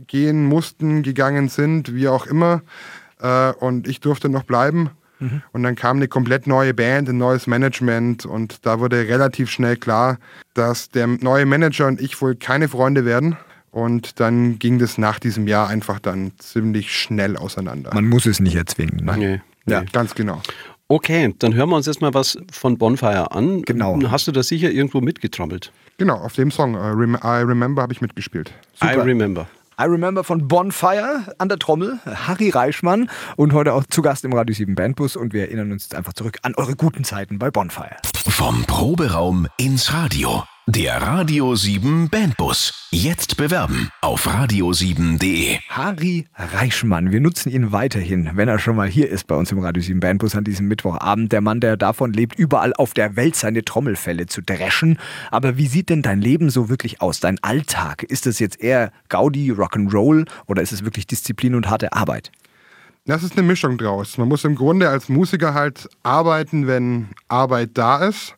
gehen 0.07 0.45
mussten, 0.47 1.03
gegangen 1.03 1.49
sind, 1.49 1.95
wie 1.95 2.09
auch 2.09 2.27
immer. 2.27 2.63
Äh, 3.21 3.53
und 3.53 3.87
ich 3.87 4.01
durfte 4.01 4.29
noch 4.31 4.45
bleiben. 4.45 4.91
Und 5.53 5.63
dann 5.63 5.75
kam 5.75 5.97
eine 5.97 6.09
komplett 6.09 6.47
neue 6.47 6.75
Band, 6.75 7.09
ein 7.09 7.19
neues 7.19 7.47
Management 7.47 8.25
und 8.27 8.65
da 8.67 8.81
wurde 8.81 9.09
relativ 9.09 9.51
schnell 9.51 9.77
klar, 9.77 10.19
dass 10.55 10.91
der 10.91 11.07
neue 11.07 11.47
Manager 11.47 11.87
und 11.87 12.01
ich 12.01 12.21
wohl 12.21 12.37
keine 12.37 12.69
Freunde 12.69 13.05
werden. 13.05 13.37
Und 13.71 14.19
dann 14.19 14.59
ging 14.59 14.79
das 14.79 14.97
nach 14.97 15.19
diesem 15.19 15.47
Jahr 15.47 15.69
einfach 15.69 16.01
dann 16.01 16.33
ziemlich 16.39 16.97
schnell 16.97 17.37
auseinander. 17.37 17.91
Man 17.93 18.07
muss 18.07 18.27
es 18.27 18.41
nicht 18.41 18.57
erzwingen. 18.57 19.05
Ne? 19.05 19.17
Nee. 19.17 19.41
ja, 19.67 19.83
nee. 19.83 19.87
ganz 19.93 20.15
genau. 20.15 20.41
Okay, 20.91 21.35
dann 21.39 21.55
hören 21.55 21.69
wir 21.69 21.77
uns 21.77 21.85
jetzt 21.85 22.01
mal 22.01 22.15
was 22.15 22.39
von 22.51 22.79
Bonfire 22.79 23.31
an. 23.33 23.61
Genau. 23.63 24.01
Hast 24.11 24.27
du 24.27 24.33
da 24.33 24.43
sicher 24.43 24.71
irgendwo 24.71 25.03
mitgetrommelt? 25.03 25.71
Genau, 25.99 26.15
auf 26.15 26.33
dem 26.33 26.51
Song 26.51 26.75
äh, 26.75 26.79
Rem 26.79 27.15
I 27.23 27.43
Remember 27.43 27.83
habe 27.83 27.93
ich 27.93 28.01
mitgespielt. 28.01 28.55
I 28.83 28.95
remember. 28.95 29.49
I 29.81 29.85
Remember 29.85 30.25
von 30.25 30.49
Bonfire 30.49 31.33
an 31.39 31.49
der 31.49 31.59
Trommel, 31.59 32.01
Harry 32.05 32.51
Reichmann 32.51 33.09
und 33.37 33.53
heute 33.53 33.75
auch 33.75 33.85
zu 33.85 34.03
Gast 34.03 34.25
im 34.25 34.33
Radio 34.33 34.53
7 34.53 34.75
Bandbus 34.75 35.15
und 35.15 35.33
wir 35.33 35.43
erinnern 35.43 35.71
uns 35.71 35.85
jetzt 35.85 35.95
einfach 35.95 36.15
zurück 36.15 36.39
an 36.43 36.57
eure 36.57 36.75
guten 36.75 37.05
Zeiten 37.05 37.39
bei 37.39 37.53
Bonfire. 37.53 37.97
Vom 38.29 38.65
Proberaum 38.65 39.47
ins 39.57 39.93
Radio. 39.93 40.43
Der 40.71 41.01
Radio 41.01 41.55
7 41.55 42.11
Bandbus. 42.11 42.89
Jetzt 42.91 43.39
bewerben 43.39 43.89
auf 44.03 44.29
radio7.de. 44.29 45.57
Harry 45.71 46.27
Reichmann, 46.37 47.11
wir 47.11 47.23
nutzen 47.23 47.51
ihn 47.51 47.73
weiterhin, 47.73 48.33
wenn 48.35 48.49
er 48.49 48.59
schon 48.59 48.77
mal 48.77 48.87
hier 48.87 49.09
ist 49.09 49.27
bei 49.27 49.35
uns 49.35 49.51
im 49.51 49.61
Radio 49.61 49.83
7 49.83 49.99
Bandbus 49.99 50.35
an 50.35 50.45
diesem 50.45 50.69
Mittwochabend. 50.69 51.33
Der 51.33 51.41
Mann, 51.41 51.61
der 51.61 51.79
davon 51.79 52.13
lebt, 52.13 52.39
überall 52.39 52.75
auf 52.75 52.93
der 52.93 53.17
Welt 53.17 53.35
seine 53.35 53.65
Trommelfälle 53.65 54.27
zu 54.27 54.43
dreschen. 54.43 54.99
Aber 55.31 55.57
wie 55.57 55.69
sieht 55.69 55.89
denn 55.89 56.03
dein 56.03 56.21
Leben 56.21 56.51
so 56.51 56.69
wirklich 56.69 57.01
aus, 57.01 57.19
dein 57.21 57.43
Alltag? 57.43 58.03
Ist 58.03 58.27
es 58.27 58.39
jetzt 58.39 58.61
eher 58.61 58.93
Gaudi, 59.09 59.51
Rock'n'Roll 59.51 60.29
oder 60.49 60.61
ist 60.61 60.73
es 60.73 60.85
wirklich 60.85 61.07
Disziplin 61.07 61.55
und 61.55 61.71
harte 61.71 61.95
Arbeit? 61.95 62.31
Das 63.07 63.23
ist 63.23 63.39
eine 63.39 63.47
Mischung 63.47 63.79
draus. 63.79 64.19
Man 64.19 64.29
muss 64.29 64.45
im 64.45 64.55
Grunde 64.55 64.91
als 64.91 65.09
Musiker 65.09 65.55
halt 65.55 65.89
arbeiten, 66.03 66.67
wenn 66.67 67.09
Arbeit 67.27 67.71
da 67.73 68.07
ist. 68.07 68.35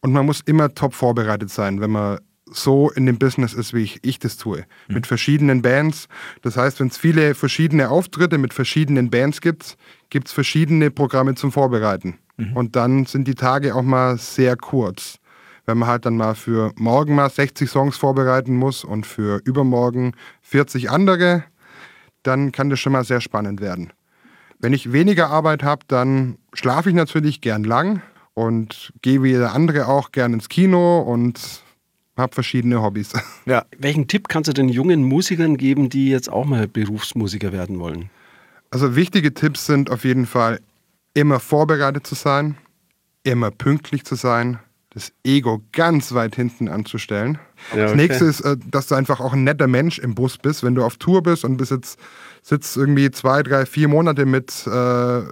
Und 0.00 0.12
man 0.12 0.26
muss 0.26 0.40
immer 0.40 0.74
top 0.74 0.94
vorbereitet 0.94 1.50
sein, 1.50 1.80
wenn 1.80 1.90
man 1.90 2.18
so 2.50 2.90
in 2.90 3.06
dem 3.06 3.18
Business 3.18 3.52
ist, 3.52 3.74
wie 3.74 3.82
ich, 3.82 3.98
ich 4.02 4.18
das 4.18 4.36
tue. 4.36 4.64
Mit 4.88 5.06
verschiedenen 5.06 5.60
Bands. 5.60 6.08
Das 6.42 6.56
heißt, 6.56 6.80
wenn 6.80 6.88
es 6.88 6.96
viele 6.96 7.34
verschiedene 7.34 7.90
Auftritte 7.90 8.38
mit 8.38 8.54
verschiedenen 8.54 9.10
Bands 9.10 9.40
gibt, 9.40 9.76
gibt 10.08 10.28
es 10.28 10.32
verschiedene 10.32 10.90
Programme 10.90 11.34
zum 11.34 11.52
Vorbereiten. 11.52 12.18
Und 12.54 12.76
dann 12.76 13.04
sind 13.04 13.26
die 13.26 13.34
Tage 13.34 13.74
auch 13.74 13.82
mal 13.82 14.16
sehr 14.16 14.56
kurz. 14.56 15.18
Wenn 15.66 15.78
man 15.78 15.88
halt 15.88 16.06
dann 16.06 16.16
mal 16.16 16.34
für 16.34 16.72
morgen 16.76 17.14
mal 17.14 17.28
60 17.28 17.68
Songs 17.68 17.96
vorbereiten 17.96 18.56
muss 18.56 18.84
und 18.84 19.06
für 19.06 19.40
übermorgen 19.44 20.12
40 20.42 20.88
andere, 20.90 21.44
dann 22.22 22.52
kann 22.52 22.70
das 22.70 22.78
schon 22.78 22.92
mal 22.92 23.04
sehr 23.04 23.20
spannend 23.20 23.60
werden. 23.60 23.92
Wenn 24.60 24.72
ich 24.72 24.92
weniger 24.92 25.30
Arbeit 25.30 25.62
habe, 25.62 25.84
dann 25.88 26.38
schlafe 26.52 26.88
ich 26.88 26.94
natürlich 26.94 27.40
gern 27.40 27.64
lang 27.64 28.02
und 28.38 28.92
gehe 29.02 29.22
wie 29.22 29.30
jeder 29.30 29.52
andere 29.52 29.88
auch 29.88 30.12
gern 30.12 30.32
ins 30.32 30.48
Kino 30.48 31.00
und 31.00 31.62
habe 32.16 32.34
verschiedene 32.34 32.82
Hobbys. 32.82 33.12
Ja. 33.46 33.64
Welchen 33.78 34.08
Tipp 34.08 34.28
kannst 34.28 34.48
du 34.48 34.52
den 34.52 34.68
jungen 34.68 35.02
Musikern 35.04 35.56
geben, 35.56 35.88
die 35.88 36.10
jetzt 36.10 36.30
auch 36.30 36.44
mal 36.44 36.68
Berufsmusiker 36.68 37.52
werden 37.52 37.80
wollen? 37.80 38.10
Also 38.70 38.94
wichtige 38.94 39.32
Tipps 39.32 39.64
sind 39.64 39.90
auf 39.90 40.04
jeden 40.04 40.26
Fall 40.26 40.60
immer 41.14 41.40
vorbereitet 41.40 42.06
zu 42.06 42.14
sein, 42.14 42.56
immer 43.22 43.50
pünktlich 43.50 44.04
zu 44.04 44.16
sein, 44.16 44.58
das 44.90 45.12
Ego 45.24 45.62
ganz 45.72 46.12
weit 46.12 46.36
hinten 46.36 46.68
anzustellen. 46.68 47.38
Ja, 47.72 47.82
Das 47.82 47.92
okay. 47.92 48.00
nächste 48.02 48.24
ist, 48.26 48.40
äh, 48.40 48.56
dass 48.70 48.86
du 48.88 48.94
einfach 48.94 49.20
auch 49.20 49.32
ein 49.32 49.44
netter 49.44 49.66
Mensch 49.66 49.98
im 49.98 50.14
Bus 50.14 50.36
bist. 50.38 50.62
Wenn 50.62 50.74
du 50.74 50.84
auf 50.84 50.96
Tour 50.96 51.22
bist 51.22 51.44
und 51.44 51.56
bist 51.56 51.70
jetzt, 51.70 51.98
sitzt 52.42 52.76
irgendwie 52.76 53.10
zwei, 53.10 53.42
drei, 53.42 53.64
vier 53.64 53.88
Monate 53.88 54.26
mit 54.26 54.66
äh, 54.66 55.22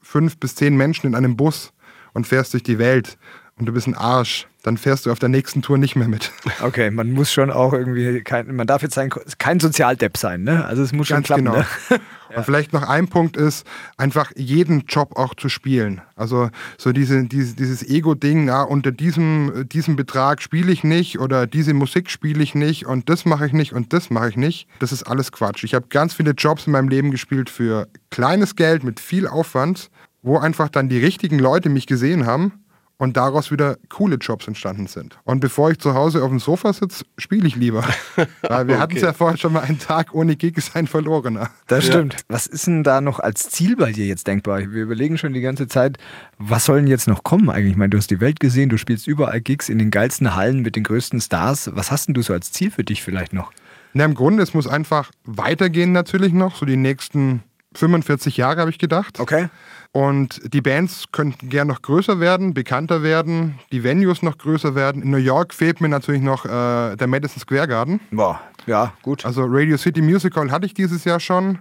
fünf 0.00 0.38
bis 0.38 0.54
zehn 0.54 0.76
Menschen 0.76 1.08
in 1.08 1.14
einem 1.14 1.36
Bus 1.36 1.72
und 2.14 2.26
fährst 2.26 2.54
durch 2.54 2.62
die 2.62 2.78
Welt 2.78 3.18
und 3.56 3.66
du 3.66 3.72
bist 3.72 3.86
ein 3.86 3.94
Arsch, 3.94 4.48
dann 4.64 4.78
fährst 4.78 5.06
du 5.06 5.12
auf 5.12 5.18
der 5.18 5.28
nächsten 5.28 5.62
Tour 5.62 5.78
nicht 5.78 5.94
mehr 5.94 6.08
mit. 6.08 6.32
Okay, 6.62 6.90
man 6.90 7.12
muss 7.12 7.32
schon 7.32 7.50
auch 7.50 7.72
irgendwie, 7.72 8.22
kein, 8.22 8.54
man 8.54 8.66
darf 8.66 8.82
jetzt 8.82 8.94
sein, 8.94 9.10
kein 9.38 9.60
Sozialdepp 9.60 10.16
sein, 10.16 10.42
ne? 10.42 10.64
Also 10.64 10.82
es 10.82 10.92
muss 10.92 11.08
schon 11.08 11.16
Ganz 11.16 11.26
klappen. 11.26 11.44
genau. 11.44 11.58
Ne? 11.58 11.66
Und 12.36 12.44
vielleicht 12.44 12.72
noch 12.72 12.82
ein 12.82 13.08
Punkt 13.08 13.36
ist, 13.36 13.66
einfach 13.96 14.32
jeden 14.34 14.86
Job 14.86 15.16
auch 15.16 15.34
zu 15.34 15.48
spielen. 15.48 16.00
Also 16.16 16.50
so 16.78 16.92
diese, 16.92 17.24
diese, 17.24 17.54
dieses 17.54 17.88
Ego-Ding, 17.88 18.48
ja, 18.48 18.62
unter 18.62 18.90
diesem, 18.90 19.68
diesem 19.68 19.94
Betrag 19.94 20.42
spiele 20.42 20.72
ich 20.72 20.82
nicht 20.82 21.20
oder 21.20 21.46
diese 21.46 21.74
Musik 21.74 22.10
spiele 22.10 22.42
ich 22.42 22.54
nicht 22.54 22.86
und 22.86 23.08
das 23.08 23.24
mache 23.24 23.46
ich 23.46 23.52
nicht 23.52 23.72
und 23.72 23.92
das 23.92 24.10
mache 24.10 24.30
ich 24.30 24.36
nicht. 24.36 24.66
Das 24.80 24.90
ist 24.90 25.04
alles 25.04 25.30
Quatsch. 25.30 25.64
Ich 25.64 25.74
habe 25.74 25.86
ganz 25.90 26.14
viele 26.14 26.32
Jobs 26.32 26.66
in 26.66 26.72
meinem 26.72 26.88
Leben 26.88 27.10
gespielt 27.10 27.50
für 27.50 27.88
kleines 28.10 28.56
Geld 28.56 28.82
mit 28.82 29.00
viel 29.00 29.26
Aufwand, 29.28 29.90
wo 30.24 30.38
einfach 30.38 30.68
dann 30.70 30.88
die 30.88 30.98
richtigen 30.98 31.38
Leute 31.38 31.68
mich 31.68 31.86
gesehen 31.86 32.26
haben 32.26 32.64
und 32.96 33.16
daraus 33.16 33.50
wieder 33.50 33.76
coole 33.90 34.16
Jobs 34.16 34.48
entstanden 34.48 34.86
sind. 34.86 35.18
Und 35.24 35.40
bevor 35.40 35.70
ich 35.70 35.78
zu 35.78 35.94
Hause 35.94 36.22
auf 36.22 36.30
dem 36.30 36.38
Sofa 36.38 36.72
sitze, 36.72 37.04
spiele 37.18 37.46
ich 37.46 37.56
lieber. 37.56 37.84
Weil 38.42 38.68
wir 38.68 38.78
hatten 38.78 38.96
es 38.96 39.02
ja 39.02 39.12
vorhin 39.12 39.36
schon 39.36 39.52
mal, 39.52 39.60
ein 39.60 39.78
Tag 39.78 40.14
ohne 40.14 40.36
Gig 40.36 40.56
ist 40.56 40.74
ein 40.74 40.86
verlorener. 40.86 41.50
Das 41.66 41.84
stimmt. 41.84 42.16
Was 42.28 42.46
ist 42.46 42.66
denn 42.66 42.84
da 42.84 43.00
noch 43.00 43.20
als 43.20 43.50
Ziel 43.50 43.76
bei 43.76 43.92
dir 43.92 44.06
jetzt 44.06 44.26
denkbar? 44.26 44.60
Wir 44.60 44.84
überlegen 44.84 45.18
schon 45.18 45.34
die 45.34 45.40
ganze 45.42 45.66
Zeit, 45.66 45.98
was 46.38 46.64
soll 46.64 46.78
denn 46.78 46.86
jetzt 46.86 47.06
noch 47.06 47.22
kommen 47.22 47.50
eigentlich? 47.50 47.72
Ich 47.72 47.76
meine, 47.76 47.90
du 47.90 47.98
hast 47.98 48.10
die 48.10 48.20
Welt 48.20 48.40
gesehen, 48.40 48.70
du 48.70 48.78
spielst 48.78 49.06
überall 49.06 49.40
Gigs 49.40 49.68
in 49.68 49.78
den 49.78 49.90
geilsten 49.90 50.34
Hallen 50.34 50.60
mit 50.62 50.74
den 50.76 50.84
größten 50.84 51.20
Stars. 51.20 51.70
Was 51.74 51.90
hast 51.90 52.06
denn 52.06 52.14
du 52.14 52.22
so 52.22 52.32
als 52.32 52.52
Ziel 52.52 52.70
für 52.70 52.84
dich 52.84 53.02
vielleicht 53.02 53.34
noch? 53.34 53.52
Na, 53.92 54.04
im 54.04 54.14
Grunde, 54.14 54.42
es 54.42 54.54
muss 54.54 54.66
einfach 54.66 55.10
weitergehen 55.24 55.92
natürlich 55.92 56.32
noch, 56.32 56.56
so 56.56 56.64
die 56.64 56.76
nächsten 56.76 57.42
45 57.74 58.36
Jahre, 58.36 58.60
habe 58.60 58.70
ich 58.70 58.78
gedacht. 58.78 59.20
Okay. 59.20 59.48
Und 59.96 60.40
die 60.52 60.60
Bands 60.60 61.04
könnten 61.12 61.48
gern 61.50 61.68
noch 61.68 61.80
größer 61.80 62.18
werden, 62.18 62.52
bekannter 62.52 63.04
werden, 63.04 63.60
die 63.70 63.84
Venues 63.84 64.22
noch 64.22 64.36
größer 64.38 64.74
werden. 64.74 65.02
In 65.02 65.12
New 65.12 65.18
York 65.18 65.54
fehlt 65.54 65.80
mir 65.80 65.88
natürlich 65.88 66.20
noch 66.20 66.44
äh, 66.44 66.96
der 66.96 67.06
Madison 67.06 67.40
Square 67.40 67.68
Garden. 67.68 68.00
Boah, 68.10 68.40
ja, 68.66 68.92
gut. 69.02 69.24
Also 69.24 69.44
Radio 69.46 69.76
City 69.76 70.02
Musical 70.02 70.50
hatte 70.50 70.66
ich 70.66 70.74
dieses 70.74 71.04
Jahr 71.04 71.20
schon. 71.20 71.60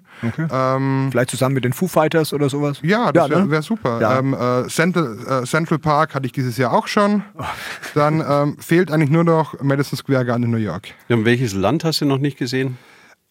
Ähm, 0.52 1.10
Vielleicht 1.12 1.30
zusammen 1.30 1.54
mit 1.54 1.64
den 1.64 1.74
Foo 1.74 1.88
Fighters 1.88 2.34
oder 2.34 2.50
sowas? 2.50 2.80
ja, 2.82 3.12
das 3.12 3.30
wäre 3.30 3.44
ne? 3.44 3.52
wär 3.52 3.62
super. 3.62 4.02
Ja. 4.02 4.18
Ähm, 4.18 4.34
äh, 4.34 4.68
Central, 4.68 5.44
äh, 5.44 5.46
Central 5.46 5.78
Park 5.78 6.16
hatte 6.16 6.26
ich 6.26 6.32
dieses 6.32 6.58
Jahr 6.58 6.74
auch 6.74 6.88
schon. 6.88 7.22
Dann 7.94 8.24
ähm, 8.28 8.58
fehlt 8.58 8.92
eigentlich 8.92 9.12
nur 9.12 9.24
noch 9.24 9.62
Madison 9.62 9.96
Square 9.96 10.26
Garden 10.26 10.46
in 10.46 10.50
New 10.50 10.58
York. 10.58 10.88
Ja, 11.08 11.18
und 11.18 11.26
welches 11.26 11.54
Land 11.54 11.84
hast 11.84 12.02
du 12.02 12.06
noch 12.06 12.18
nicht 12.18 12.40
gesehen? 12.40 12.80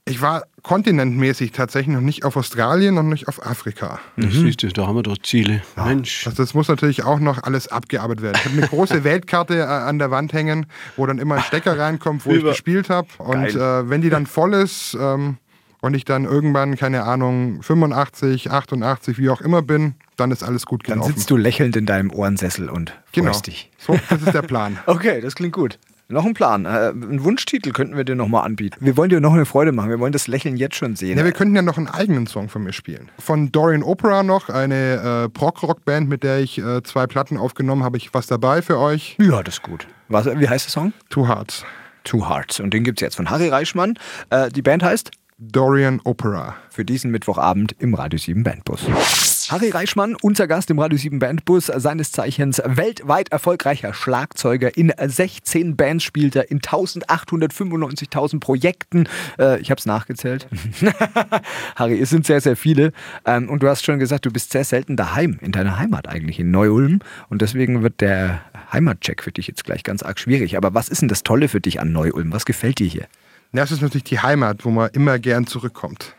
Ich 0.05 0.21
war 0.21 0.43
kontinentmäßig 0.63 1.53
tatsächlich 1.53 1.95
noch 1.95 2.01
nicht 2.03 2.25
auf 2.25 2.37
Australien 2.37 2.99
und 2.99 3.09
nicht 3.09 3.29
auf 3.29 3.47
Afrika. 3.47 4.01
Das 4.17 4.33
siehst 4.33 4.63
du, 4.65 4.69
da 4.69 4.89
haben 4.89 4.97
wir 4.97 5.05
doch 5.05 5.17
Ziele. 5.19 5.63
Mensch. 5.77 6.27
Also 6.27 6.43
das 6.43 6.55
muss 6.55 6.67
natürlich 6.67 7.05
auch 7.05 7.21
noch 7.21 7.45
alles 7.45 7.69
abgearbeitet 7.69 8.23
werden. 8.23 8.37
Ich 8.41 8.45
habe 8.47 8.57
eine 8.59 8.67
große 8.69 9.05
Weltkarte 9.05 9.59
äh, 9.61 9.63
an 9.63 10.01
der 10.01 10.11
Wand 10.11 10.33
hängen, 10.33 10.67
wo 10.97 11.07
dann 11.07 11.19
immer 11.19 11.37
ein 11.37 11.43
Stecker 11.43 11.79
reinkommt, 11.79 12.27
wo 12.27 12.31
ich 12.31 12.39
Über- 12.41 12.51
gespielt 12.51 12.91
habe. 12.91 13.07
Und 13.19 13.55
äh, 13.55 13.89
wenn 13.89 14.01
die 14.03 14.11
dann 14.11 14.27
voll 14.27 14.55
ist 14.55 14.97
ähm, 15.01 15.37
und 15.81 15.95
ich 15.95 16.05
dann 16.05 16.25
irgendwann, 16.25 16.77
keine 16.77 17.05
Ahnung, 17.05 17.63
85, 17.63 18.51
88, 18.51 19.19
wie 19.19 19.31
auch 19.31 19.41
immer 19.41 19.63
bin, 19.63 19.95
dann 20.17 20.33
ist 20.33 20.43
alles 20.43 20.67
gut 20.67 20.83
Dann 20.89 20.95
gelaufen. 20.99 21.15
sitzt 21.15 21.31
du 21.31 21.37
lächelnd 21.37 21.77
in 21.77 21.87
deinem 21.87 22.11
Ohrensessel 22.11 22.69
und 22.69 22.93
genau. 23.13 23.31
freust 23.31 23.47
dich. 23.47 23.71
So, 23.79 23.97
das 24.11 24.21
ist 24.23 24.35
der 24.35 24.43
Plan. 24.43 24.79
Okay, 24.87 25.21
das 25.21 25.37
klingt 25.37 25.55
gut. 25.55 25.79
Noch 26.09 26.25
ein 26.27 26.35
Plan. 26.35 26.67
Äh, 26.67 26.69
einen 26.69 27.25
Wunschtitel 27.25 27.73
könnten 27.73 27.97
wir 27.97 28.05
dir 28.05 28.15
nochmal 28.15 28.45
anbieten. 28.45 28.77
Wir 28.81 28.97
wollen 28.97 29.09
dir 29.09 29.21
noch 29.21 29.33
eine 29.33 29.47
Freude 29.47 29.73
machen. 29.73 29.89
Wir 29.89 29.99
wollen 29.99 30.13
das 30.13 30.27
Lächeln 30.27 30.57
jetzt 30.57 30.77
schon 30.77 30.95
sehen. 30.97 31.17
Ja, 31.17 31.25
wir 31.25 31.33
könnten 31.33 31.57
ja 31.57 31.63
noch 31.63 31.79
einen 31.79 31.89
eigenen 31.89 32.27
Song 32.27 32.49
von 32.49 32.63
mir 32.63 32.73
spielen. 32.73 33.11
Von 33.19 33.51
Dorian 33.51 33.83
Opera 33.83 34.23
noch, 34.23 34.49
eine 34.49 35.25
äh, 35.25 35.29
Prog-Rock-Band, 35.31 36.09
mit 36.09 36.23
der 36.23 36.41
ich 36.41 36.59
äh, 36.59 36.83
zwei 36.83 37.07
Platten 37.07 37.37
aufgenommen 37.39 37.83
habe, 37.83 37.97
ich 37.97 38.13
was 38.13 38.27
dabei 38.27 38.63
für 38.63 38.79
euch. 38.79 39.17
ja, 39.19 39.43
das 39.43 39.55
ist 39.55 39.63
gut. 39.63 39.87
Was, 40.09 40.27
wie 40.27 40.49
heißt 40.49 40.67
der 40.67 40.71
Song? 40.71 40.93
Two 41.09 41.27
Hearts. 41.27 41.65
Two 42.05 42.29
Hearts. 42.29 42.61
Und 42.61 42.75
den 42.75 42.85
gibt 42.85 43.01
es 43.01 43.03
jetzt 43.03 43.17
von 43.17 43.31
Harry 43.31 43.49
Reichmann. 43.49 43.95
Äh, 44.31 44.51
die 44.51 44.63
Band 44.63 44.83
heißt 44.83 45.11
Dorian 45.39 46.01
Opera. 46.05 46.57
für 46.71 46.85
diesen 46.85 47.11
Mittwochabend 47.11 47.75
im 47.81 47.93
Radio 47.95 48.19
7 48.19 48.45
Bandbus. 48.45 48.87
Harry 49.51 49.69
Reichmann, 49.71 50.17
unser 50.23 50.47
Gast 50.47 50.71
im 50.71 50.79
Radio 50.79 50.97
7 50.97 51.19
Bandbus, 51.19 51.67
seines 51.67 52.13
Zeichens 52.13 52.63
weltweit 52.65 53.31
erfolgreicher 53.31 53.93
Schlagzeuger. 53.93 54.75
In 54.77 54.93
16 54.99 55.77
Bands 55.77 56.05
spielt 56.05 56.35
er, 56.37 56.51
in 56.51 56.61
1895.000 56.61 58.41
Projekten. 58.41 59.07
Äh, 59.39 59.61
ich 59.61 59.71
habe 59.71 59.79
es 59.79 59.85
nachgezählt. 59.85 60.47
Harry, 61.77 62.01
es 62.01 62.09
sind 62.09 62.25
sehr, 62.25 62.41
sehr 62.41 62.57
viele. 62.57 62.93
Ähm, 63.27 63.51
und 63.51 63.63
du 63.63 63.69
hast 63.69 63.85
schon 63.85 63.99
gesagt, 63.99 64.25
du 64.25 64.31
bist 64.31 64.53
sehr 64.53 64.65
selten 64.65 64.97
daheim, 64.97 65.39
in 65.43 65.53
deiner 65.53 65.79
Heimat 65.79 66.09
eigentlich, 66.09 66.41
in 66.41 66.51
Neu-Ulm. 66.51 67.01
Und 67.29 67.43
deswegen 67.43 67.83
wird 67.83 68.01
der 68.01 68.41
Heimatcheck 68.73 69.23
für 69.23 69.33
dich 69.33 69.47
jetzt 69.47 69.65
gleich 69.65 69.83
ganz 69.83 70.03
arg 70.03 70.19
schwierig. 70.19 70.57
Aber 70.57 70.73
was 70.73 70.89
ist 70.89 71.03
denn 71.03 71.09
das 71.09 71.23
Tolle 71.23 71.49
für 71.49 71.61
dich 71.61 71.81
an 71.81 71.93
Neu-Ulm? 71.93 72.33
Was 72.33 72.47
gefällt 72.47 72.79
dir 72.79 72.87
hier? 72.87 73.07
Ja, 73.55 73.63
es 73.63 73.71
ist 73.71 73.83
natürlich 73.83 74.05
die 74.05 74.19
Heimat, 74.19 74.65
wo 74.65 74.71
man 74.71 74.91
immer 74.91 75.19
gern 75.19 75.47
zurückkommt. 75.47 76.15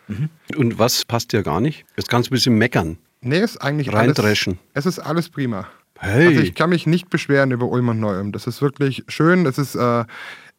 Und 0.56 0.78
was 0.78 1.04
passt 1.06 1.34
dir 1.34 1.42
gar 1.42 1.62
nicht? 1.62 1.84
Jetzt 1.98 2.10
kannst 2.10 2.30
du 2.30 2.32
ein 2.32 2.36
bisschen 2.36 2.58
meckern. 2.58 2.98
Nee, 3.22 3.40
ist 3.40 3.58
eigentlich 3.58 3.90
alles. 3.90 4.18
Reindreschen. 4.18 4.60
Es 4.74 4.86
ist 4.86 5.00
alles 5.00 5.30
prima. 5.30 5.68
Hey. 5.98 6.28
Also 6.28 6.42
ich 6.42 6.54
kann 6.54 6.70
mich 6.70 6.86
nicht 6.86 7.10
beschweren 7.10 7.52
über 7.52 7.68
Ulm 7.68 7.90
und 7.90 8.00
Neu-Ulm. 8.00 8.34
Das 8.34 8.46
ist 8.46 8.62
wirklich 8.62 9.04
schön. 9.08 9.46
Das 9.46 9.58
ist, 9.58 9.74
äh, 9.76 10.04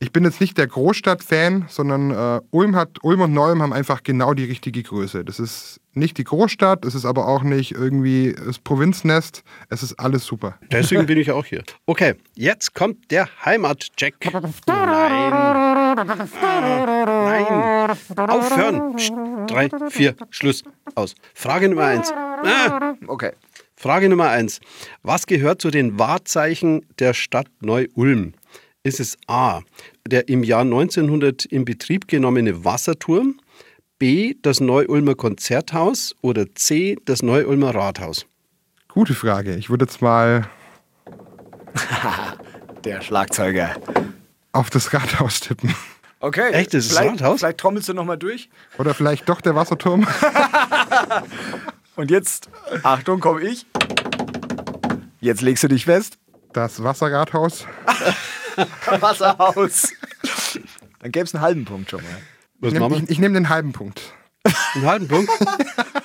ich 0.00 0.10
bin 0.10 0.24
jetzt 0.24 0.40
nicht 0.40 0.56
der 0.56 0.66
Großstadt-Fan, 0.66 1.66
sondern 1.68 2.10
äh, 2.10 2.40
Ulm, 2.50 2.74
hat, 2.74 3.02
Ulm 3.02 3.20
und 3.20 3.34
Neu-Ulm 3.34 3.62
haben 3.62 3.72
einfach 3.72 4.02
genau 4.02 4.32
die 4.32 4.44
richtige 4.44 4.82
Größe. 4.82 5.24
Das 5.24 5.38
ist 5.38 5.80
nicht 5.92 6.16
die 6.18 6.24
Großstadt, 6.24 6.84
es 6.84 6.94
ist 6.94 7.04
aber 7.04 7.28
auch 7.28 7.42
nicht 7.42 7.72
irgendwie 7.72 8.34
das 8.34 8.58
Provinznest. 8.58 9.44
Es 9.68 9.82
ist 9.82 10.00
alles 10.00 10.24
super. 10.24 10.58
Deswegen 10.72 11.06
bin 11.06 11.18
ich 11.18 11.30
auch 11.30 11.44
hier. 11.44 11.62
Okay, 11.86 12.14
jetzt 12.34 12.74
kommt 12.74 13.10
der 13.10 13.28
Heimatcheck. 13.44 14.14
Nein. 14.66 15.63
Nein. 15.94 17.46
Aufhören. 18.16 18.96
Psst. 18.96 19.12
Drei, 19.46 19.68
vier, 19.90 20.14
Schluss. 20.30 20.64
Aus. 20.94 21.14
Frage 21.34 21.68
Nummer 21.68 21.84
eins. 21.84 22.12
Ah. 22.12 22.94
Okay. 23.06 23.32
Frage 23.76 24.08
Nummer 24.08 24.30
eins. 24.30 24.60
Was 25.02 25.26
gehört 25.26 25.60
zu 25.60 25.70
den 25.70 25.98
Wahrzeichen 25.98 26.86
der 26.98 27.14
Stadt 27.14 27.48
Neu-Ulm? 27.60 28.32
Ist 28.82 29.00
es 29.00 29.16
A, 29.26 29.60
der 30.06 30.28
im 30.28 30.44
Jahr 30.44 30.62
1900 30.62 31.44
in 31.46 31.64
Betrieb 31.64 32.08
genommene 32.08 32.64
Wasserturm, 32.64 33.40
B, 33.98 34.34
das 34.42 34.60
Neu-Ulmer 34.60 35.14
Konzerthaus 35.14 36.14
oder 36.20 36.54
C, 36.54 36.96
das 37.04 37.22
Neu-Ulmer 37.22 37.74
Rathaus? 37.74 38.26
Gute 38.88 39.14
Frage. 39.14 39.56
Ich 39.56 39.70
würde 39.70 39.86
jetzt 39.86 40.02
mal 40.02 40.48
Der 42.84 43.00
Schlagzeuger. 43.00 43.74
Auf 44.54 44.70
das 44.70 44.92
Rathaus 44.94 45.40
tippen. 45.40 45.74
Okay. 46.20 46.50
Echt, 46.52 46.72
das 46.72 46.86
ist 46.86 46.92
das 46.92 46.98
vielleicht, 46.98 47.20
Rathaus? 47.20 47.40
Vielleicht 47.40 47.58
trommelst 47.58 47.88
du 47.88 47.94
nochmal 47.94 48.16
durch. 48.16 48.48
Oder 48.78 48.94
vielleicht 48.94 49.28
doch 49.28 49.40
der 49.40 49.54
Wasserturm. 49.54 50.06
Und 51.96 52.10
jetzt, 52.10 52.48
Achtung, 52.82 53.20
komm 53.20 53.40
ich. 53.40 53.66
Jetzt 55.20 55.42
legst 55.42 55.62
du 55.64 55.68
dich 55.68 55.84
fest. 55.84 56.18
Das 56.52 56.82
Wasserrathaus. 56.82 57.66
Wasserhaus. 59.00 59.92
Dann 61.00 61.12
gäbe 61.12 61.24
es 61.24 61.34
einen 61.34 61.42
halben 61.42 61.64
Punkt 61.64 61.90
schon 61.90 62.02
mal. 62.02 62.08
Was 62.60 62.72
Ich 62.72 62.78
machen 62.78 62.92
nehme 62.92 63.02
wir? 63.02 63.04
ich, 63.04 63.10
ich 63.10 63.18
nehm 63.18 63.34
den 63.34 63.48
halben 63.48 63.72
Punkt. 63.72 64.00
Einen 64.74 64.86
halben 64.86 65.08
Punkt? 65.08 65.30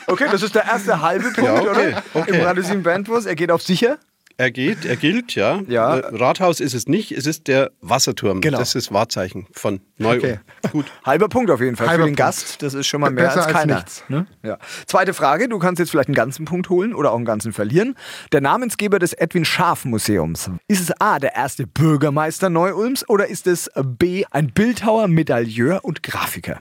Okay, 0.07 0.25
das 0.31 0.41
ist 0.41 0.55
der 0.55 0.63
erste 0.65 1.01
halbe 1.01 1.25
Punkt, 1.25 1.43
Ja, 1.43 1.53
okay, 1.53 1.69
oder? 1.69 2.03
okay. 2.15 2.35
Im 2.35 2.41
Radio 2.43 2.63
7 2.63 2.81
Bandbus. 2.81 3.27
Er 3.27 3.35
geht 3.35 3.51
auf 3.51 3.61
sicher. 3.61 3.99
Er 4.39 4.51
geht, 4.51 4.85
er 4.85 4.95
gilt, 4.95 5.35
ja. 5.35 5.59
Ja. 5.67 5.97
Äh, 5.97 6.15
Rathaus 6.15 6.61
ist 6.61 6.73
es 6.73 6.87
nicht, 6.87 7.11
es 7.11 7.25
ist 7.27 7.49
der 7.49 7.71
Wasserturm. 7.81 8.39
Genau. 8.39 8.57
Das 8.57 8.73
ist 8.73 8.93
Wahrzeichen 8.93 9.47
von 9.51 9.81
neu 9.97 10.15
Okay. 10.15 10.39
Gut. 10.71 10.85
Halber 11.03 11.27
Punkt 11.27 11.51
auf 11.51 11.59
jeden 11.59 11.75
Fall 11.75 11.89
Halber 11.89 12.03
für 12.05 12.09
den 12.11 12.15
Punkt. 12.15 12.19
Gast. 12.19 12.61
Das 12.61 12.73
ist 12.73 12.87
schon 12.87 13.01
mal 13.01 13.11
mehr 13.11 13.25
Besser 13.25 13.39
als 13.39 13.47
als 13.47 13.57
keiner. 13.57 13.75
nichts. 13.75 14.03
Ne? 14.07 14.27
Ja. 14.41 14.57
Zweite 14.85 15.13
Frage. 15.13 15.49
Du 15.49 15.59
kannst 15.59 15.79
jetzt 15.79 15.91
vielleicht 15.91 16.07
einen 16.07 16.15
ganzen 16.15 16.45
Punkt 16.45 16.69
holen 16.69 16.95
oder 16.95 17.11
auch 17.11 17.17
einen 17.17 17.25
ganzen 17.25 17.51
verlieren. 17.51 17.95
Der 18.31 18.39
Namensgeber 18.39 18.97
des 18.97 19.11
Edwin 19.11 19.43
Scharf 19.43 19.83
Museums. 19.83 20.49
Ist 20.69 20.83
es 20.83 21.01
A, 21.01 21.19
der 21.19 21.35
erste 21.35 21.67
Bürgermeister 21.67 22.49
Neu-Ulms 22.49 23.09
oder 23.09 23.27
ist 23.27 23.45
es 23.45 23.69
B, 23.97 24.23
ein 24.31 24.53
Bildhauer, 24.53 25.09
Medailleur 25.09 25.83
und 25.83 26.01
Grafiker? 26.01 26.59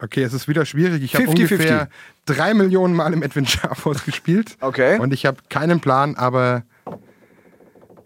Okay, 0.00 0.22
es 0.22 0.32
ist 0.32 0.48
wieder 0.48 0.64
schwierig. 0.64 1.02
Ich 1.02 1.14
habe 1.14 1.24
50-50. 1.24 1.28
ungefähr 1.28 1.88
drei 2.24 2.54
Millionen 2.54 2.94
Mal 2.94 3.12
im 3.12 3.22
Edwin 3.22 3.46
Schafhaus 3.46 4.04
gespielt. 4.06 4.56
Okay. 4.60 4.98
Und 4.98 5.12
ich 5.12 5.26
habe 5.26 5.36
keinen 5.50 5.80
Plan, 5.80 6.14
aber 6.14 6.62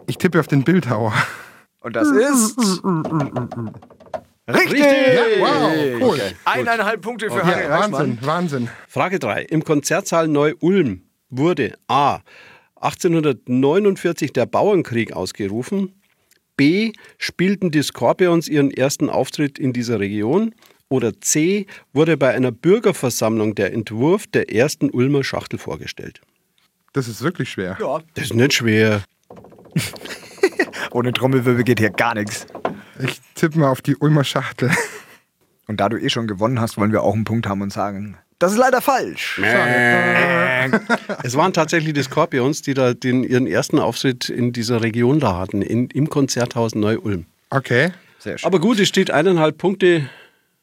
ich 0.07 0.17
tippe 0.17 0.39
auf 0.39 0.47
den 0.47 0.63
Bildhauer. 0.63 1.13
Und 1.79 1.95
das 1.95 2.09
ist. 2.09 2.57
Richtig! 4.47 4.83
Richtig! 4.83 5.39
Wow, 5.39 6.01
cool. 6.01 6.19
Eineinhalb 6.45 7.01
Punkte 7.01 7.29
für 7.29 7.37
Ja, 7.37 7.45
Harry. 7.45 7.69
Wahnsinn, 7.69 8.17
Wahnsinn. 8.21 8.69
Frage 8.87 9.19
3. 9.19 9.43
Im 9.43 9.63
Konzertsaal 9.63 10.27
Neu-Ulm 10.27 11.03
wurde 11.29 11.75
A. 11.87 12.19
1849 12.75 14.33
der 14.33 14.45
Bauernkrieg 14.45 15.13
ausgerufen. 15.13 16.01
B. 16.57 16.91
Spielten 17.17 17.71
die 17.71 17.81
Scorpions 17.81 18.47
ihren 18.47 18.71
ersten 18.71 19.09
Auftritt 19.09 19.57
in 19.57 19.71
dieser 19.71 19.99
Region. 19.99 20.53
Oder 20.89 21.19
C. 21.21 21.65
Wurde 21.93 22.17
bei 22.17 22.33
einer 22.33 22.51
Bürgerversammlung 22.51 23.55
der 23.55 23.73
Entwurf 23.73 24.27
der 24.27 24.53
ersten 24.53 24.89
Ulmer 24.89 25.23
Schachtel 25.23 25.57
vorgestellt. 25.57 26.21
Das 26.91 27.07
ist 27.07 27.23
wirklich 27.23 27.49
schwer. 27.49 27.77
Ja. 27.79 28.01
Das 28.13 28.25
ist 28.25 28.33
nicht 28.35 28.53
schwer. 28.53 29.03
Ohne 30.91 31.13
Trommelwirbel 31.13 31.63
geht 31.63 31.79
hier 31.79 31.89
gar 31.89 32.13
nichts. 32.15 32.45
Ich 32.99 33.21
tippe 33.35 33.59
mal 33.59 33.69
auf 33.69 33.81
die 33.81 33.95
Ulmer 33.95 34.23
Schachtel. 34.23 34.71
Und 35.67 35.79
da 35.79 35.89
du 35.89 35.97
eh 35.97 36.09
schon 36.09 36.27
gewonnen 36.27 36.59
hast, 36.59 36.77
wollen 36.77 36.91
wir 36.91 37.03
auch 37.03 37.13
einen 37.13 37.23
Punkt 37.23 37.47
haben 37.47 37.61
und 37.61 37.71
sagen, 37.71 38.17
das 38.43 38.51
ist 38.51 38.57
leider 38.57 38.81
falsch. 38.81 39.39
Es 41.23 41.37
waren 41.37 41.53
tatsächlich 41.53 41.93
die 41.93 42.03
Scorpions, 42.03 42.61
die 42.61 42.73
da 42.73 42.93
den, 42.93 43.23
ihren 43.23 43.47
ersten 43.47 43.79
Auftritt 43.79 44.27
in 44.27 44.51
dieser 44.51 44.81
Region 44.81 45.21
da 45.21 45.37
hatten, 45.37 45.61
in, 45.61 45.87
im 45.87 46.09
Konzerthaus 46.09 46.75
Neu-Ulm. 46.75 47.25
Okay. 47.49 47.91
Sehr 48.19 48.37
schön. 48.37 48.45
Aber 48.45 48.59
gut, 48.59 48.81
es 48.81 48.89
steht 48.89 49.11
eineinhalb 49.11 49.57
Punkte 49.57 50.09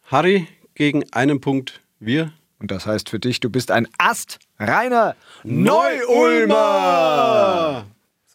Harry 0.05 0.47
gegen 0.75 1.11
einen 1.13 1.41
Punkt 1.41 1.81
wir. 2.01 2.33
Und 2.59 2.71
das 2.71 2.85
heißt 2.85 3.09
für 3.09 3.19
dich, 3.19 3.41
du 3.41 3.49
bist 3.49 3.71
ein 3.71 3.89
Ast 3.97 4.41
reiner 4.59 5.17
Neu-Ulmer. 5.45 6.57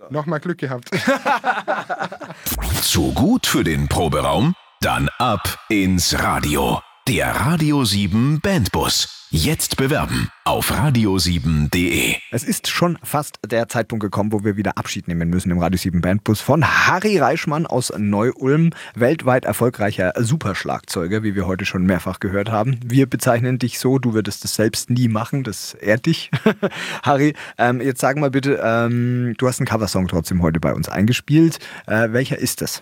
Nochmal 0.10 0.40
Glück 0.40 0.58
gehabt. 0.58 0.90
Zu 2.82 3.14
gut 3.14 3.48
für 3.48 3.64
den 3.64 3.88
Proberaum? 3.88 4.54
Dann 4.82 5.10
ab 5.18 5.58
ins 5.70 6.20
Radio. 6.20 6.82
Der 7.08 7.28
Radio 7.28 7.86
7 7.86 8.40
Bandbus. 8.42 9.28
Jetzt 9.30 9.78
bewerben 9.78 10.32
auf 10.44 10.72
radio7.de. 10.72 12.16
Es 12.32 12.44
ist 12.44 12.68
schon 12.68 12.98
fast 13.04 13.38
der 13.46 13.70
Zeitpunkt 13.70 14.02
gekommen, 14.02 14.32
wo 14.32 14.44
wir 14.44 14.58
wieder 14.58 14.80
Abschied 14.80 15.08
nehmen 15.08 15.30
müssen 15.30 15.52
im 15.52 15.60
Radio 15.60 15.78
7 15.78 16.02
Bandbus 16.02 16.42
von 16.42 16.66
Harry 16.66 17.20
Reichmann 17.20 17.68
aus 17.68 17.94
Neu-Ulm, 17.96 18.72
weltweit 18.96 19.46
erfolgreicher 19.46 20.14
Superschlagzeuger, 20.18 21.22
wie 21.22 21.36
wir 21.36 21.46
heute 21.46 21.66
schon 21.66 21.86
mehrfach 21.86 22.20
gehört 22.20 22.50
haben. 22.50 22.80
Wir 22.84 23.08
bezeichnen 23.08 23.60
dich 23.60 23.78
so, 23.78 24.00
du 24.00 24.16
würdest 24.16 24.44
es 24.44 24.56
selbst 24.56 24.90
nie 24.90 25.08
machen, 25.08 25.44
das 25.44 25.76
ehrt 25.76 26.08
dich. 26.08 26.32
Harry, 27.04 27.36
ähm, 27.60 27.82
jetzt 27.82 28.02
sag 28.02 28.18
mal 28.18 28.32
bitte, 28.32 28.60
ähm, 28.64 29.36
du 29.38 29.48
hast 29.48 29.60
einen 29.60 29.68
Coversong 29.68 30.08
trotzdem 30.08 30.42
heute 30.42 30.60
bei 30.60 30.74
uns 30.74 30.90
eingespielt. 30.90 31.60
Äh, 31.86 32.14
welcher 32.14 32.40
ist 32.40 32.62
das? 32.62 32.82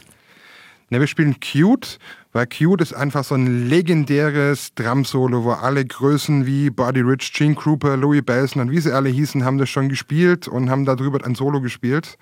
Ne, 0.93 0.99
wir 0.99 1.07
spielen 1.07 1.37
Cute, 1.39 1.97
weil 2.33 2.45
Cute 2.45 2.83
ist 2.83 2.93
einfach 2.93 3.23
so 3.23 3.33
ein 3.33 3.67
legendäres 3.67 4.75
Drum-Solo, 4.75 5.43
wo 5.43 5.53
alle 5.53 5.83
Größen 5.83 6.45
wie 6.45 6.69
Buddy 6.69 7.01
Rich, 7.01 7.33
Gene 7.33 7.55
Krupa, 7.55 7.95
Louis 7.95 8.21
Belson 8.23 8.61
und 8.61 8.69
wie 8.69 8.79
sie 8.79 8.91
alle 8.91 9.09
hießen, 9.09 9.43
haben 9.43 9.57
das 9.57 9.69
schon 9.69 9.89
gespielt 9.89 10.47
und 10.47 10.69
haben 10.69 10.85
darüber 10.85 11.25
ein 11.25 11.33
Solo 11.33 11.61
gespielt. 11.61 12.19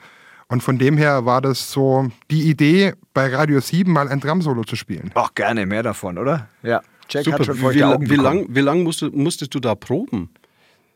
Und 0.48 0.64
von 0.64 0.78
dem 0.78 0.96
her 0.96 1.26
war 1.26 1.42
das 1.42 1.70
so 1.70 2.12
die 2.30 2.50
Idee, 2.50 2.94
bei 3.14 3.28
Radio 3.36 3.60
7 3.60 3.92
mal 3.92 4.08
ein 4.08 4.22
Drum-Solo 4.22 4.64
zu 4.64 4.78
spielen. 4.78 5.12
Ach, 5.16 5.36
gerne 5.36 5.66
mehr 5.66 5.84
davon, 5.84 6.18
oder? 6.18 6.48
Ja. 6.64 6.80
Jack 7.10 7.26
Super. 7.26 7.40
hat 7.40 7.46
schon 7.48 7.56
vor 7.56 7.74
wie, 7.74 7.82
wie, 7.82 8.10
wie 8.12 8.16
lang, 8.16 8.46
wie 8.48 8.62
lang 8.62 8.84
musstest, 8.84 9.14
musstest 9.14 9.54
du 9.54 9.60
da 9.60 9.76
proben? 9.76 10.30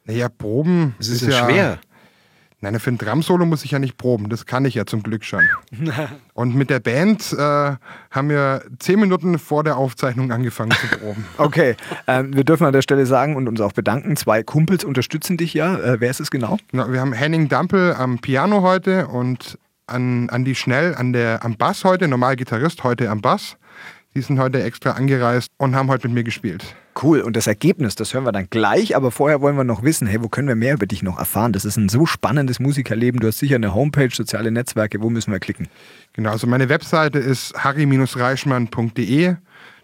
Naja, 0.06 0.30
proben. 0.30 0.96
Es 0.98 1.10
ist, 1.10 1.24
ist 1.24 1.34
ja 1.34 1.44
schwer. 1.44 1.80
Nein, 2.66 2.80
für 2.80 2.90
ein 2.90 2.98
Drum-Solo 2.98 3.46
muss 3.46 3.64
ich 3.64 3.70
ja 3.70 3.78
nicht 3.78 3.96
proben. 3.96 4.28
Das 4.28 4.48
kann 4.48 4.66
ich 4.66 4.74
ja 4.74 4.88
zum 4.88 5.04
Glück 5.04 5.24
schon. 5.24 5.48
Und 6.34 6.56
mit 6.56 6.72
der 6.72 6.80
Band 6.80 7.32
äh, 7.32 7.38
haben 7.38 8.30
wir 8.30 8.64
zehn 8.80 9.00
Minuten 9.00 9.38
vor 9.38 9.64
der 9.64 9.78
Aufzeichnung 9.78 10.32
angefangen 10.32 10.72
zu 10.72 10.88
proben. 10.98 11.26
Okay, 11.38 11.76
ähm, 12.08 12.36
wir 12.36 12.44
dürfen 12.44 12.66
an 12.66 12.74
der 12.74 12.82
Stelle 12.82 13.06
sagen 13.06 13.36
und 13.36 13.48
uns 13.48 13.62
auch 13.62 13.74
bedanken. 13.74 14.16
Zwei 14.16 14.42
Kumpels 14.42 14.84
unterstützen 14.84 15.38
dich 15.38 15.54
ja. 15.54 15.76
Äh, 15.76 16.00
wer 16.00 16.10
ist 16.10 16.20
es 16.20 16.32
genau? 16.32 16.58
Na, 16.72 16.92
wir 16.92 17.02
haben 17.02 17.14
Henning 17.14 17.50
Dampel 17.50 17.94
am 17.94 18.18
Piano 18.18 18.64
heute 18.64 19.08
und 19.08 19.60
an 19.86 20.30
Andi 20.32 20.56
Schnell 20.56 20.96
an 20.96 21.14
der, 21.14 21.46
am 21.46 21.58
Bass 21.58 21.84
heute, 21.84 22.08
normal 22.08 22.36
Gitarrist, 22.36 22.84
heute 22.84 23.12
am 23.12 23.22
Bass. 23.22 23.58
Die 24.16 24.22
sind 24.22 24.40
heute 24.40 24.64
extra 24.64 24.92
angereist 24.92 25.52
und 25.58 25.76
haben 25.76 25.90
heute 25.90 26.08
mit 26.08 26.16
mir 26.16 26.24
gespielt. 26.24 26.76
Cool. 27.02 27.22
Und 27.22 27.36
das 27.36 27.48
Ergebnis, 27.48 27.96
das 27.96 28.14
hören 28.14 28.24
wir 28.24 28.32
dann 28.32 28.50
gleich. 28.50 28.96
Aber 28.96 29.12
vorher 29.12 29.42
wollen 29.42 29.58
wir 29.58 29.66
noch 29.66 29.84
wissen, 29.84 30.08
hey, 30.08 30.22
wo 30.24 30.30
können 30.30 30.48
wir 30.48 30.56
mehr 30.56 30.76
über 30.76 30.86
dich 30.86 31.04
noch 31.04 31.20
erfahren? 31.20 31.52
Das 31.52 31.66
ist 31.66 31.76
ein 31.76 31.90
so 31.90 32.06
spannendes 32.06 32.60
Musikerleben. 32.60 33.20
Du 33.20 33.28
hast 33.28 33.40
sicher 33.40 33.56
eine 33.56 33.74
Homepage, 33.74 34.10
soziale 34.14 34.52
Netzwerke. 34.52 35.02
Wo 35.02 35.10
müssen 35.10 35.32
wir 35.32 35.40
klicken? 35.40 35.68
Genau, 36.14 36.32
also 36.32 36.48
meine 36.48 36.70
Webseite 36.70 37.20
ist 37.20 37.54
harry-reichmann.de. 37.56 39.36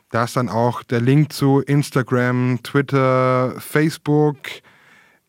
Da 0.09 0.23
ist 0.23 0.35
dann 0.35 0.49
auch 0.49 0.83
der 0.83 1.01
Link 1.01 1.33
zu 1.33 1.61
Instagram, 1.61 2.59
Twitter, 2.63 3.55
Facebook, 3.59 4.37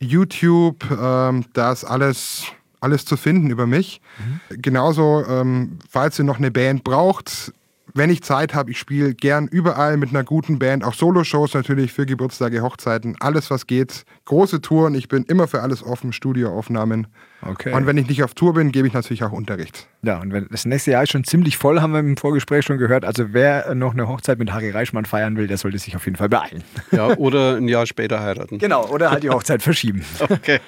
YouTube. 0.01 0.85
Ähm, 0.91 1.45
da 1.53 1.73
ist 1.73 1.85
alles, 1.85 2.45
alles 2.81 3.05
zu 3.05 3.17
finden 3.17 3.51
über 3.51 3.67
mich. 3.67 4.01
Mhm. 4.19 4.61
Genauso, 4.63 5.25
ähm, 5.27 5.79
falls 5.89 6.19
ihr 6.19 6.25
noch 6.25 6.39
eine 6.39 6.51
Band 6.51 6.85
braucht, 6.85 7.53
wenn 7.95 8.11
ich 8.11 8.23
Zeit 8.23 8.55
habe, 8.55 8.71
ich 8.71 8.79
spiele 8.79 9.15
gern 9.15 9.49
überall 9.49 9.97
mit 9.97 10.11
einer 10.11 10.25
guten 10.25 10.59
Band, 10.59 10.85
auch 10.85 10.95
Solo-Shows 10.95 11.55
natürlich 11.55 11.93
für 11.93 12.07
Geburtstage, 12.07 12.63
Hochzeiten, 12.63 13.17
alles 13.21 13.51
was 13.51 13.67
geht. 13.67 14.05
Große 14.25 14.61
Touren, 14.61 14.95
ich 14.95 15.09
bin 15.09 15.25
immer 15.25 15.49
für 15.49 15.63
alles 15.63 15.83
offen, 15.85 16.13
Studioaufnahmen. 16.13 17.07
Okay. 17.43 17.73
Und 17.73 17.87
wenn 17.87 17.99
ich 17.99 18.09
nicht 18.09 18.23
auf 18.23 18.35
Tour 18.35 18.55
bin, 18.55 18.73
gebe 18.73 18.87
ich 18.87 18.95
natürlich 18.95 19.25
auch 19.25 19.33
Unterricht. 19.33 19.89
Ja, 20.03 20.21
und 20.21 20.33
wenn, 20.33 20.47
das 20.51 20.65
nächste 20.65 20.93
Jahr 20.93 21.03
ist 21.03 21.11
schon 21.11 21.25
ziemlich 21.25 21.59
voll, 21.59 21.81
haben 21.81 21.93
wir 21.93 22.01
im 22.01 22.17
Vorgespräch 22.17 22.65
schon 22.65 22.79
gehört. 22.79 23.05
Also 23.05 23.33
wer 23.33 23.75
noch 23.75 23.93
eine 23.93 24.09
Hochzeit 24.09 24.39
mit 24.39 24.53
Harry 24.53 24.71
Reichmann 24.71 25.05
feiern 25.05 25.37
will, 25.37 25.49
der 25.49 25.59
sollte 25.59 25.79
sich 25.79 25.97
auf 25.97 26.05
jeden 26.05 26.17
Fall 26.17 26.29
beeilen. 26.29 26.63
Ja, 26.93 27.17
oder 27.17 27.57
ein 27.57 27.69
Jahr 27.69 27.87
später 27.87 28.21
heiraten. 28.21 28.59
Genau, 28.59 28.87
oder 28.87 29.11
halt 29.11 29.23
die 29.23 29.31
Hochzeit 29.31 29.63
verschieben. 29.63 30.05
Okay. 30.33 30.61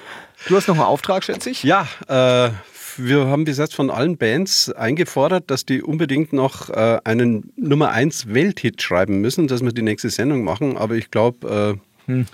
Du 0.47 0.55
hast 0.55 0.67
noch 0.67 0.75
einen 0.75 0.83
Auftrag, 0.83 1.23
schätze 1.23 1.49
ich? 1.49 1.63
Ja, 1.63 1.87
äh, 2.07 2.49
wir 2.97 3.27
haben 3.27 3.45
bis 3.45 3.57
jetzt 3.57 3.75
von 3.75 3.89
allen 3.89 4.17
Bands 4.17 4.71
eingefordert, 4.71 5.51
dass 5.51 5.65
die 5.65 5.81
unbedingt 5.81 6.33
noch 6.33 6.69
äh, 6.69 6.99
einen 7.03 7.51
Nummer 7.55 7.91
1 7.91 8.33
Welthit 8.33 8.81
schreiben 8.81 9.21
müssen, 9.21 9.47
dass 9.47 9.63
wir 9.63 9.71
die 9.71 9.81
nächste 9.81 10.09
Sendung 10.09 10.43
machen. 10.43 10.77
Aber 10.77 10.95
ich 10.95 11.11
glaube, 11.11 11.79
äh, 12.07 12.11
hm. 12.11 12.25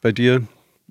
bei 0.00 0.12
dir 0.12 0.42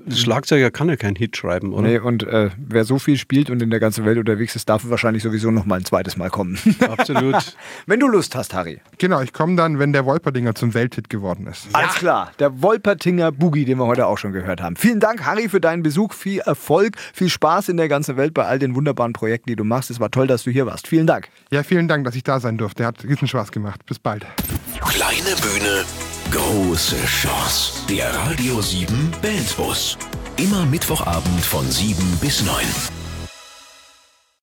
Schlagzeuger 0.09 0.71
kann 0.71 0.89
ja 0.89 0.95
keinen 0.95 1.15
Hit 1.15 1.37
schreiben, 1.37 1.73
oder? 1.73 1.87
Nee, 1.87 1.99
und 1.99 2.23
äh, 2.23 2.49
wer 2.57 2.83
so 2.85 2.99
viel 2.99 3.17
spielt 3.17 3.49
und 3.49 3.61
in 3.61 3.69
der 3.69 3.79
ganzen 3.79 4.05
Welt 4.05 4.17
unterwegs 4.17 4.55
ist, 4.55 4.69
darf 4.69 4.89
wahrscheinlich 4.89 5.23
sowieso 5.23 5.51
noch 5.51 5.65
mal 5.65 5.75
ein 5.75 5.85
zweites 5.85 6.17
Mal 6.17 6.29
kommen. 6.29 6.57
Absolut. 6.79 7.55
wenn 7.85 7.99
du 7.99 8.07
Lust 8.07 8.35
hast, 8.35 8.53
Harry. 8.53 8.81
Genau, 8.97 9.21
ich 9.21 9.33
komme 9.33 9.55
dann, 9.55 9.79
wenn 9.79 9.93
der 9.93 10.05
Wolperdinger 10.05 10.55
zum 10.55 10.73
Welthit 10.73 11.09
geworden 11.09 11.47
ist. 11.47 11.65
Ja. 11.65 11.79
Alles 11.79 11.95
klar, 11.95 12.31
der 12.39 12.61
Wolpertinger 12.61 13.31
Boogie, 13.31 13.65
den 13.65 13.77
wir 13.77 13.85
heute 13.85 14.07
auch 14.07 14.17
schon 14.17 14.31
gehört 14.31 14.61
haben. 14.61 14.75
Vielen 14.75 14.99
Dank, 14.99 15.25
Harry, 15.25 15.49
für 15.49 15.61
deinen 15.61 15.83
Besuch. 15.83 16.13
Viel 16.13 16.39
Erfolg, 16.39 16.95
viel 17.13 17.29
Spaß 17.29 17.69
in 17.69 17.77
der 17.77 17.87
ganzen 17.87 18.17
Welt 18.17 18.33
bei 18.33 18.45
all 18.45 18.59
den 18.59 18.75
wunderbaren 18.75 19.13
Projekten, 19.13 19.49
die 19.49 19.55
du 19.55 19.63
machst. 19.63 19.89
Es 19.91 19.99
war 19.99 20.11
toll, 20.11 20.27
dass 20.27 20.43
du 20.43 20.51
hier 20.51 20.65
warst. 20.65 20.87
Vielen 20.87 21.07
Dank. 21.07 21.29
Ja, 21.51 21.63
vielen 21.63 21.87
Dank, 21.87 22.05
dass 22.05 22.15
ich 22.15 22.23
da 22.23 22.39
sein 22.39 22.57
durfte. 22.57 22.85
Hat 22.85 23.03
riesen 23.03 23.27
Spaß 23.27 23.51
gemacht. 23.51 23.85
Bis 23.85 23.99
bald. 23.99 24.25
Kleine 24.81 25.35
Bühne, 25.41 25.85
große 26.31 26.95
Chance. 27.05 27.73
Der 27.89 28.13
Radio 28.13 28.61
7 28.61 29.11
Bandbus. 29.21 29.97
Immer 30.37 30.65
Mittwochabend 30.65 31.41
von 31.41 31.69
7 31.69 31.95
bis 32.21 32.43
9. 32.43 32.98